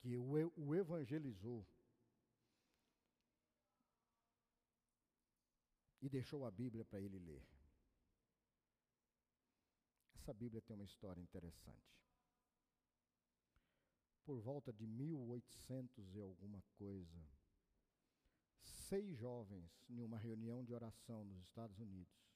[0.00, 1.66] que o, evangelizou
[6.00, 7.46] e deixou a Bíblia para ele ler.
[10.14, 12.00] Essa Bíblia tem uma história interessante.
[14.24, 17.20] Por volta de 1800 e alguma coisa,
[18.62, 22.29] seis jovens, em uma reunião de oração nos Estados Unidos,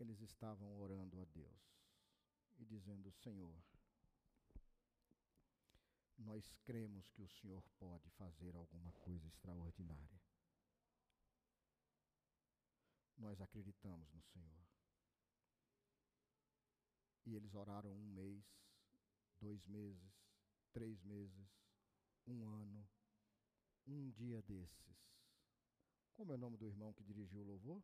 [0.00, 1.78] eles estavam orando a Deus
[2.56, 3.62] e dizendo: Senhor,
[6.16, 10.20] nós cremos que o Senhor pode fazer alguma coisa extraordinária.
[13.18, 14.66] Nós acreditamos no Senhor.
[17.26, 18.42] E eles oraram um mês,
[19.38, 20.12] dois meses,
[20.72, 21.46] três meses,
[22.26, 22.88] um ano,
[23.86, 25.10] um dia desses.
[26.14, 27.82] Como é o nome do irmão que dirigiu o louvor?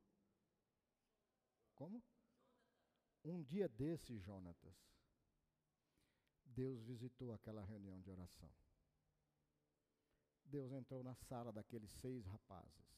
[1.77, 2.03] Como?
[3.25, 4.77] Um dia desses, Jonatas,
[6.45, 8.53] Deus visitou aquela reunião de oração.
[10.45, 12.97] Deus entrou na sala daqueles seis rapazes.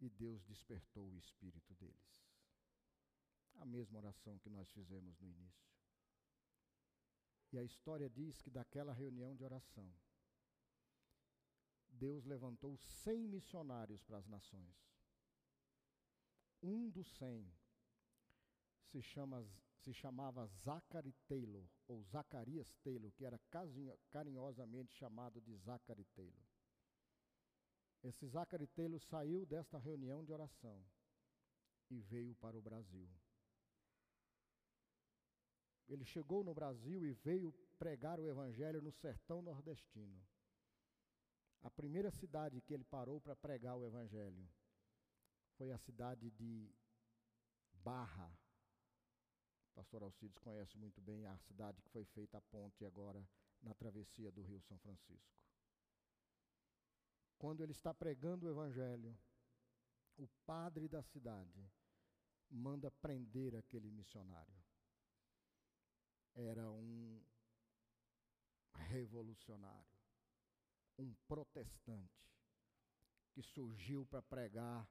[0.00, 2.18] E Deus despertou o espírito deles
[3.60, 5.68] a mesma oração que nós fizemos no início.
[7.52, 9.90] E a história diz que daquela reunião de oração,
[11.88, 14.76] Deus levantou cem missionários para as nações.
[16.62, 17.46] Um dos cem
[18.90, 19.46] se, chama,
[19.76, 23.38] se chamava Zachary Taylor, ou Zacarias Taylor, que era
[24.10, 26.46] carinhosamente chamado de Zachary Taylor.
[28.02, 30.84] Esse Zachary Taylor saiu desta reunião de oração
[31.90, 33.08] e veio para o Brasil.
[35.88, 40.20] Ele chegou no Brasil e veio pregar o evangelho no sertão nordestino.
[41.62, 44.48] A primeira cidade que ele parou para pregar o evangelho
[45.58, 46.72] foi a cidade de
[47.72, 48.32] Barra.
[49.70, 53.28] O pastor Alcides conhece muito bem a cidade que foi feita a ponte agora
[53.60, 55.36] na travessia do Rio São Francisco.
[57.36, 59.16] Quando ele está pregando o evangelho,
[60.16, 61.70] o padre da cidade
[62.50, 64.58] manda prender aquele missionário
[66.38, 67.20] era um
[68.74, 69.98] revolucionário,
[70.96, 72.32] um protestante,
[73.32, 74.88] que surgiu para pregar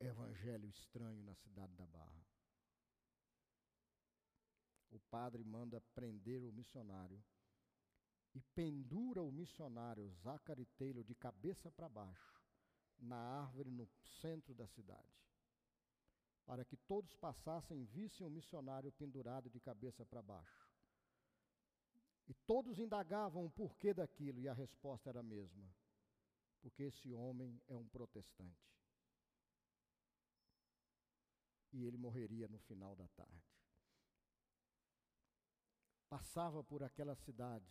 [0.00, 2.26] evangelho estranho na cidade da Barra.
[4.90, 7.22] O padre manda prender o missionário
[8.34, 12.42] e pendura o missionário Zachary Taylor de cabeça para baixo
[12.98, 13.86] na árvore no
[14.20, 15.14] centro da cidade,
[16.46, 20.66] para que todos passassem e vissem o missionário pendurado de cabeça para baixo.
[22.26, 25.70] E todos indagavam o porquê daquilo, e a resposta era a mesma:
[26.60, 28.75] porque esse homem é um protestante.
[31.76, 33.44] E ele morreria no final da tarde.
[36.08, 37.70] Passava por aquela cidade.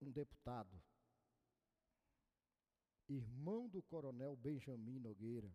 [0.00, 0.80] Um deputado,
[3.08, 5.52] irmão do coronel Benjamin Nogueira,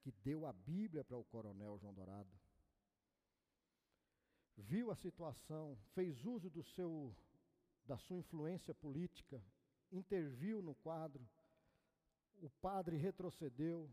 [0.00, 2.40] que deu a Bíblia para o coronel João Dourado.
[4.56, 7.14] Viu a situação, fez uso do seu
[7.84, 9.42] da sua influência política,
[9.92, 11.28] interviu no quadro.
[12.40, 13.92] O padre retrocedeu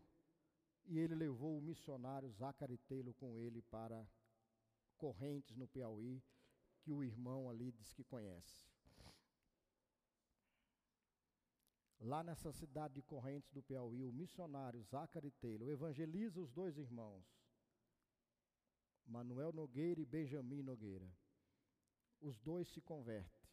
[0.85, 4.07] e ele levou o missionário Zachary Taylor com ele para
[4.97, 6.23] Correntes no Piauí,
[6.81, 8.65] que o irmão ali diz que conhece.
[11.99, 17.26] Lá nessa cidade de Correntes do Piauí, o missionário Zachary Taylor evangeliza os dois irmãos,
[19.07, 21.09] Manuel Nogueira e Benjamin Nogueira.
[22.22, 23.44] Os dois se convertem.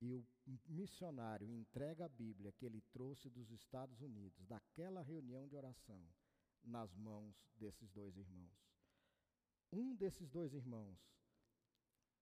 [0.00, 0.24] E o
[0.66, 6.06] missionário entrega a Bíblia que ele trouxe dos Estados Unidos, daquela reunião de oração,
[6.62, 8.68] nas mãos desses dois irmãos.
[9.72, 10.98] Um desses dois irmãos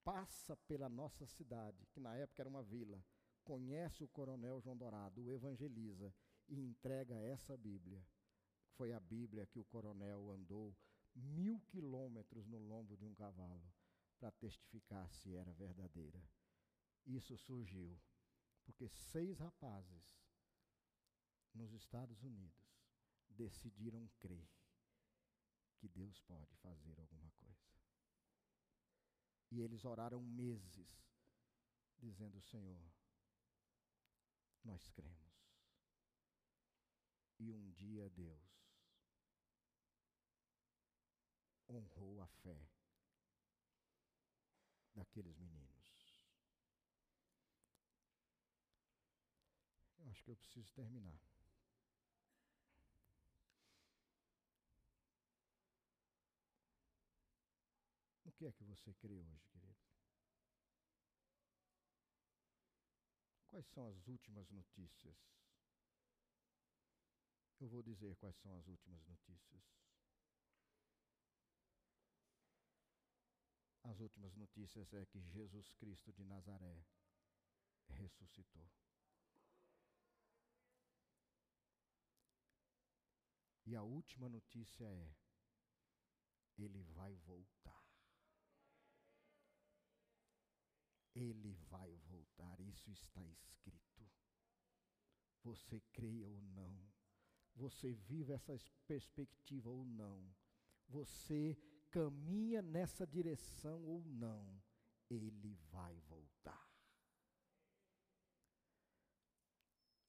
[0.03, 3.05] passa pela nossa cidade, que na época era uma vila,
[3.45, 6.15] conhece o coronel João Dourado, o evangeliza
[6.49, 8.03] e entrega essa Bíblia.
[8.77, 10.77] Foi a Bíblia que o coronel andou
[11.15, 13.73] mil quilômetros no lombo de um cavalo
[14.19, 16.23] para testificar se era verdadeira.
[17.07, 17.99] Isso surgiu
[18.65, 20.19] porque seis rapazes
[21.55, 22.77] nos Estados Unidos
[23.31, 24.49] decidiram crer
[25.77, 27.47] que Deus pode fazer alguma coisa.
[29.51, 30.89] E eles oraram meses,
[31.99, 32.93] dizendo: Senhor,
[34.65, 35.27] nós cremos.
[37.39, 38.57] E um dia Deus
[41.69, 42.69] honrou a fé
[44.95, 45.77] daqueles meninos.
[49.99, 51.21] Eu acho que eu preciso terminar.
[58.25, 59.77] O que é que você crê hoje, querido?
[63.49, 65.17] Quais são as últimas notícias?
[67.61, 69.63] Eu vou dizer quais são as últimas notícias.
[73.83, 76.85] As últimas notícias é que Jesus Cristo de Nazaré
[77.89, 78.69] ressuscitou.
[83.67, 85.17] E a última notícia é:
[86.57, 87.85] ele vai voltar.
[91.15, 94.09] Ele vai voltar, isso está escrito.
[95.43, 96.79] Você creia ou não,
[97.55, 98.57] você vive essa
[98.87, 100.35] perspectiva ou não,
[100.87, 101.57] você
[101.91, 104.63] caminha nessa direção ou não,
[105.09, 106.67] ele vai voltar.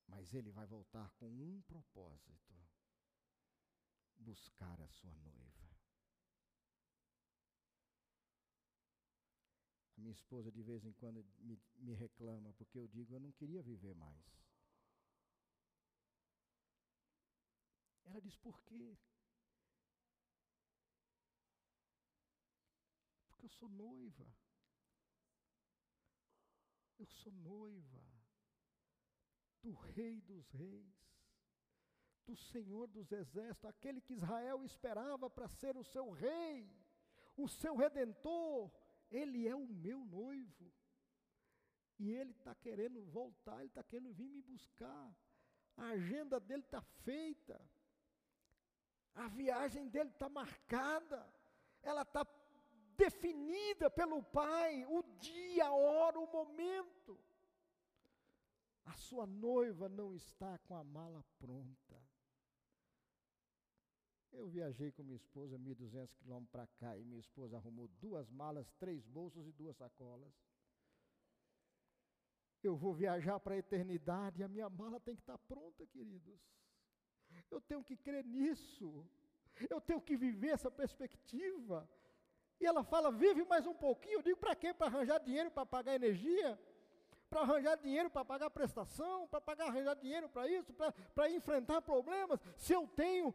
[0.07, 2.56] Mas ele vai voltar com um propósito:
[4.19, 5.67] buscar a sua noiva.
[9.97, 13.31] A minha esposa de vez em quando me, me reclama porque eu digo eu não
[13.31, 14.23] queria viver mais.
[18.05, 18.97] Ela diz por quê?
[23.27, 24.27] Porque eu sou noiva.
[26.99, 28.17] Eu sou noiva
[29.61, 31.16] do Rei dos Reis,
[32.27, 36.69] do Senhor dos Exércitos, aquele que Israel esperava para ser o seu rei,
[37.37, 38.69] o seu redentor,
[39.09, 40.71] ele é o meu noivo.
[41.97, 45.15] E ele está querendo voltar, ele está querendo vir me buscar.
[45.77, 47.59] A agenda dele está feita.
[49.15, 51.27] A viagem dele está marcada.
[51.81, 52.27] Ela está
[52.95, 54.85] definida pelo Pai.
[54.85, 57.19] O dia, a hora, o momento.
[58.85, 62.06] A sua noiva não está com a mala pronta.
[64.37, 68.71] Eu viajei com minha esposa 1.200 quilômetros para cá e minha esposa arrumou duas malas,
[68.73, 70.31] três bolsas e duas sacolas.
[72.61, 76.39] Eu vou viajar para a eternidade e a minha mala tem que estar pronta, queridos.
[77.49, 79.03] Eu tenho que crer nisso.
[79.67, 81.89] Eu tenho que viver essa perspectiva.
[82.59, 84.19] E ela fala: vive mais um pouquinho.
[84.19, 84.71] Eu digo: para quê?
[84.71, 86.59] Para arranjar dinheiro para pagar energia?
[87.29, 89.27] Para arranjar dinheiro para pagar prestação?
[89.27, 90.73] Para pagar, arranjar dinheiro para isso?
[91.15, 92.39] Para enfrentar problemas?
[92.55, 93.33] Se eu tenho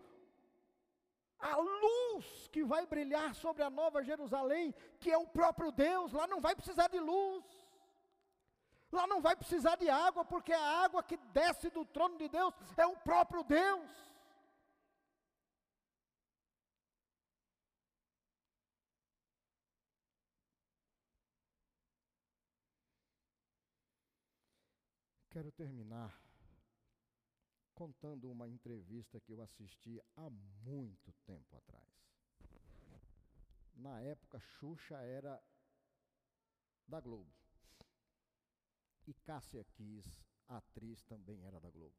[1.42, 6.26] a luz que vai brilhar sobre a nova Jerusalém, que é o próprio Deus, lá
[6.26, 7.44] não vai precisar de luz.
[8.92, 12.54] Lá não vai precisar de água, porque a água que desce do trono de Deus
[12.76, 13.90] é o próprio Deus.
[25.30, 26.21] Quero terminar
[27.82, 30.30] contando uma entrevista que eu assisti há
[30.64, 31.92] muito tempo atrás.
[33.74, 35.42] Na época, Xuxa era
[36.86, 37.34] da Globo.
[39.04, 40.08] E Cássia Kiss,
[40.46, 41.96] atriz, também era da Globo.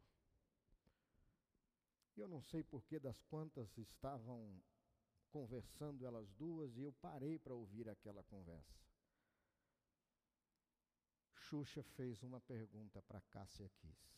[2.16, 4.64] Eu não sei por que das quantas estavam
[5.32, 8.80] conversando elas duas e eu parei para ouvir aquela conversa.
[11.34, 14.13] Xuxa fez uma pergunta para Cássia Kiss.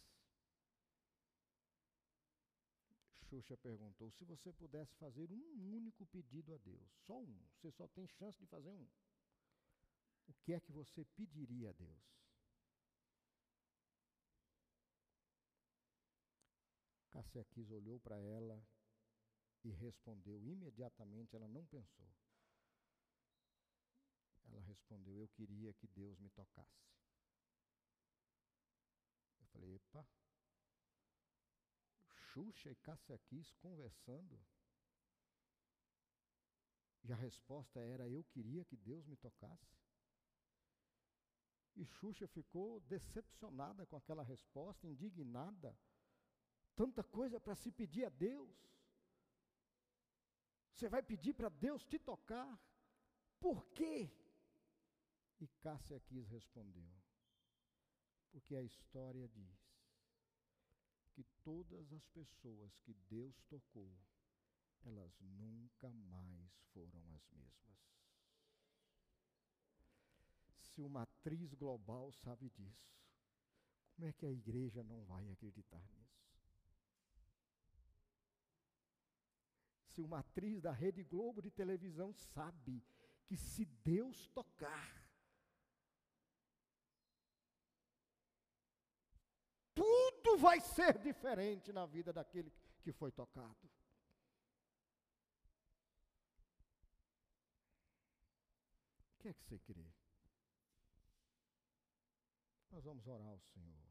[3.29, 7.87] Xuxa perguntou: se você pudesse fazer um único pedido a Deus, só um, você só
[7.87, 8.87] tem chance de fazer um,
[10.27, 12.15] o que é que você pediria a Deus?
[17.09, 18.61] Cássia olhou para ela
[19.63, 22.07] e respondeu imediatamente, ela não pensou.
[24.49, 26.85] Ela respondeu: Eu queria que Deus me tocasse.
[29.55, 30.05] Epa.
[32.35, 34.37] Xuxa e Cássia Kiss conversando.
[37.05, 39.79] E a resposta era: Eu queria que Deus me tocasse.
[41.77, 45.77] E Xuxa ficou decepcionada com aquela resposta, indignada.
[46.75, 48.53] Tanta coisa para se pedir a Deus.
[50.73, 52.51] Você vai pedir para Deus te tocar?
[53.39, 54.11] Por quê?
[55.39, 56.93] E Cássia quis respondeu.
[58.31, 59.64] Porque a história diz
[61.15, 63.89] que todas as pessoas que Deus tocou,
[64.83, 67.79] elas nunca mais foram as mesmas.
[70.59, 72.93] Se uma atriz global sabe disso,
[73.93, 76.21] como é que a igreja não vai acreditar nisso?
[79.87, 82.83] Se uma atriz da Rede Globo de televisão sabe
[83.25, 85.04] que se Deus tocar,
[89.75, 93.69] tudo vai ser diferente na vida daquele que foi tocado.
[99.13, 99.85] O que é que você crê?
[102.71, 103.85] Nós vamos orar ao Senhor.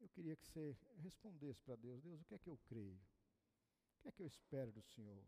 [0.00, 2.96] Eu queria que você respondesse para Deus: Deus, o que é que eu creio?
[2.96, 5.24] O que é que eu espero do Senhor?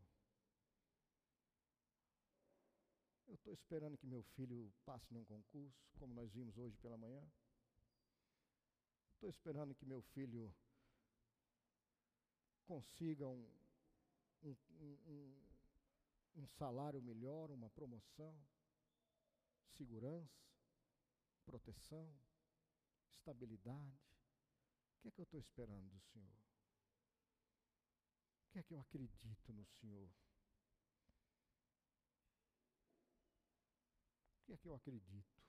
[3.29, 7.23] Eu estou esperando que meu filho passe num concurso, como nós vimos hoje pela manhã.
[9.23, 10.53] Estou esperando que meu filho
[12.67, 13.49] consiga um,
[14.43, 15.43] um, um,
[16.39, 18.37] um salário melhor, uma promoção,
[19.77, 20.43] segurança
[21.45, 22.13] proteção,
[23.13, 24.01] estabilidade.
[24.97, 26.43] O que é que eu estou esperando do Senhor?
[28.49, 30.11] O que é que eu acredito no Senhor?
[34.41, 35.42] O que é que eu acredito?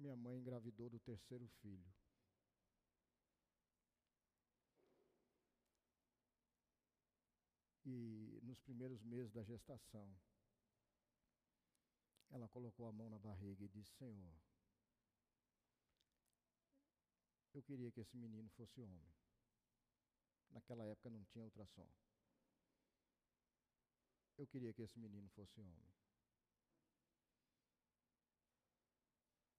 [0.00, 1.92] Minha mãe engravidou do terceiro filho.
[7.84, 10.18] E nos primeiros meses da gestação,
[12.30, 14.34] ela colocou a mão na barriga e disse: Senhor,
[17.52, 19.14] eu queria que esse menino fosse homem.
[20.50, 21.88] Naquela época não tinha ultrassom.
[24.38, 25.99] Eu queria que esse menino fosse homem.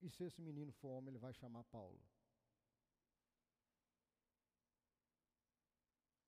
[0.02, 2.02] E se esse menino for homem, ele vai chamar Paulo.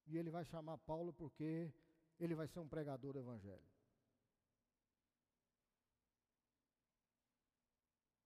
[0.06, 1.74] E ele vai chamar Paulo porque
[2.20, 3.72] ele vai ser um pregador do Evangelho.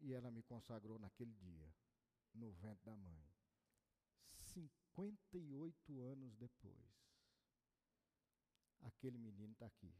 [0.01, 1.73] E ela me consagrou naquele dia,
[2.33, 3.25] no vento da mãe.
[4.53, 6.87] 58 anos depois,
[8.81, 9.93] aquele menino está aqui,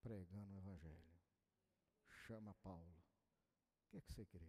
[0.00, 1.18] pregando o Evangelho.
[2.26, 3.01] Chama Paulo.
[3.92, 4.48] Que é que você crê?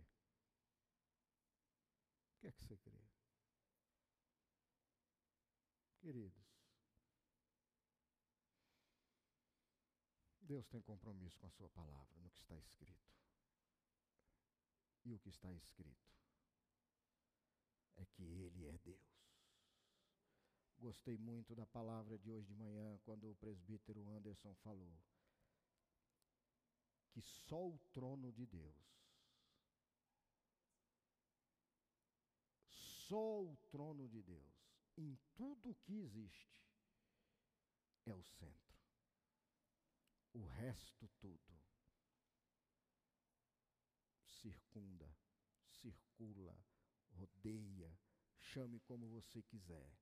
[2.32, 2.98] O que é que você crê?
[6.00, 6.48] Queridos,
[10.40, 13.14] Deus tem compromisso com a sua palavra, no que está escrito.
[15.04, 16.18] E o que está escrito
[17.96, 19.28] é que Ele é Deus.
[20.78, 24.98] Gostei muito da palavra de hoje de manhã, quando o presbítero Anderson falou
[27.12, 29.03] que só o trono de Deus,
[33.14, 36.52] só o trono de Deus, em tudo o que existe,
[38.08, 38.76] é o centro.
[40.34, 41.62] O resto tudo
[44.26, 45.16] circunda,
[45.68, 46.58] circula,
[47.12, 47.96] rodeia,
[48.40, 49.96] chame como você quiser,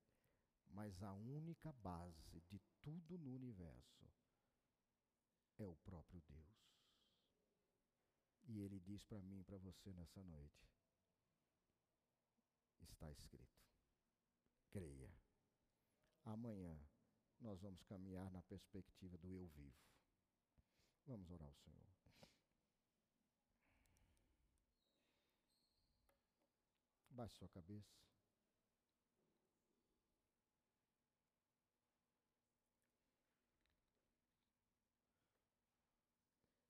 [0.69, 4.09] mas a única base de tudo no universo
[5.57, 6.79] é o próprio Deus.
[8.47, 10.70] E ele diz para mim e para você nessa noite:
[12.85, 13.59] está escrito,
[14.69, 15.11] creia.
[16.23, 16.79] Amanhã
[17.39, 19.75] nós vamos caminhar na perspectiva do eu vivo.
[21.05, 21.91] Vamos orar ao Senhor.
[27.09, 28.01] Baixe sua cabeça.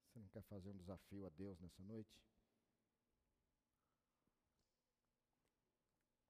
[0.08, 2.20] Você não quer fazer um desafio a Deus nessa noite?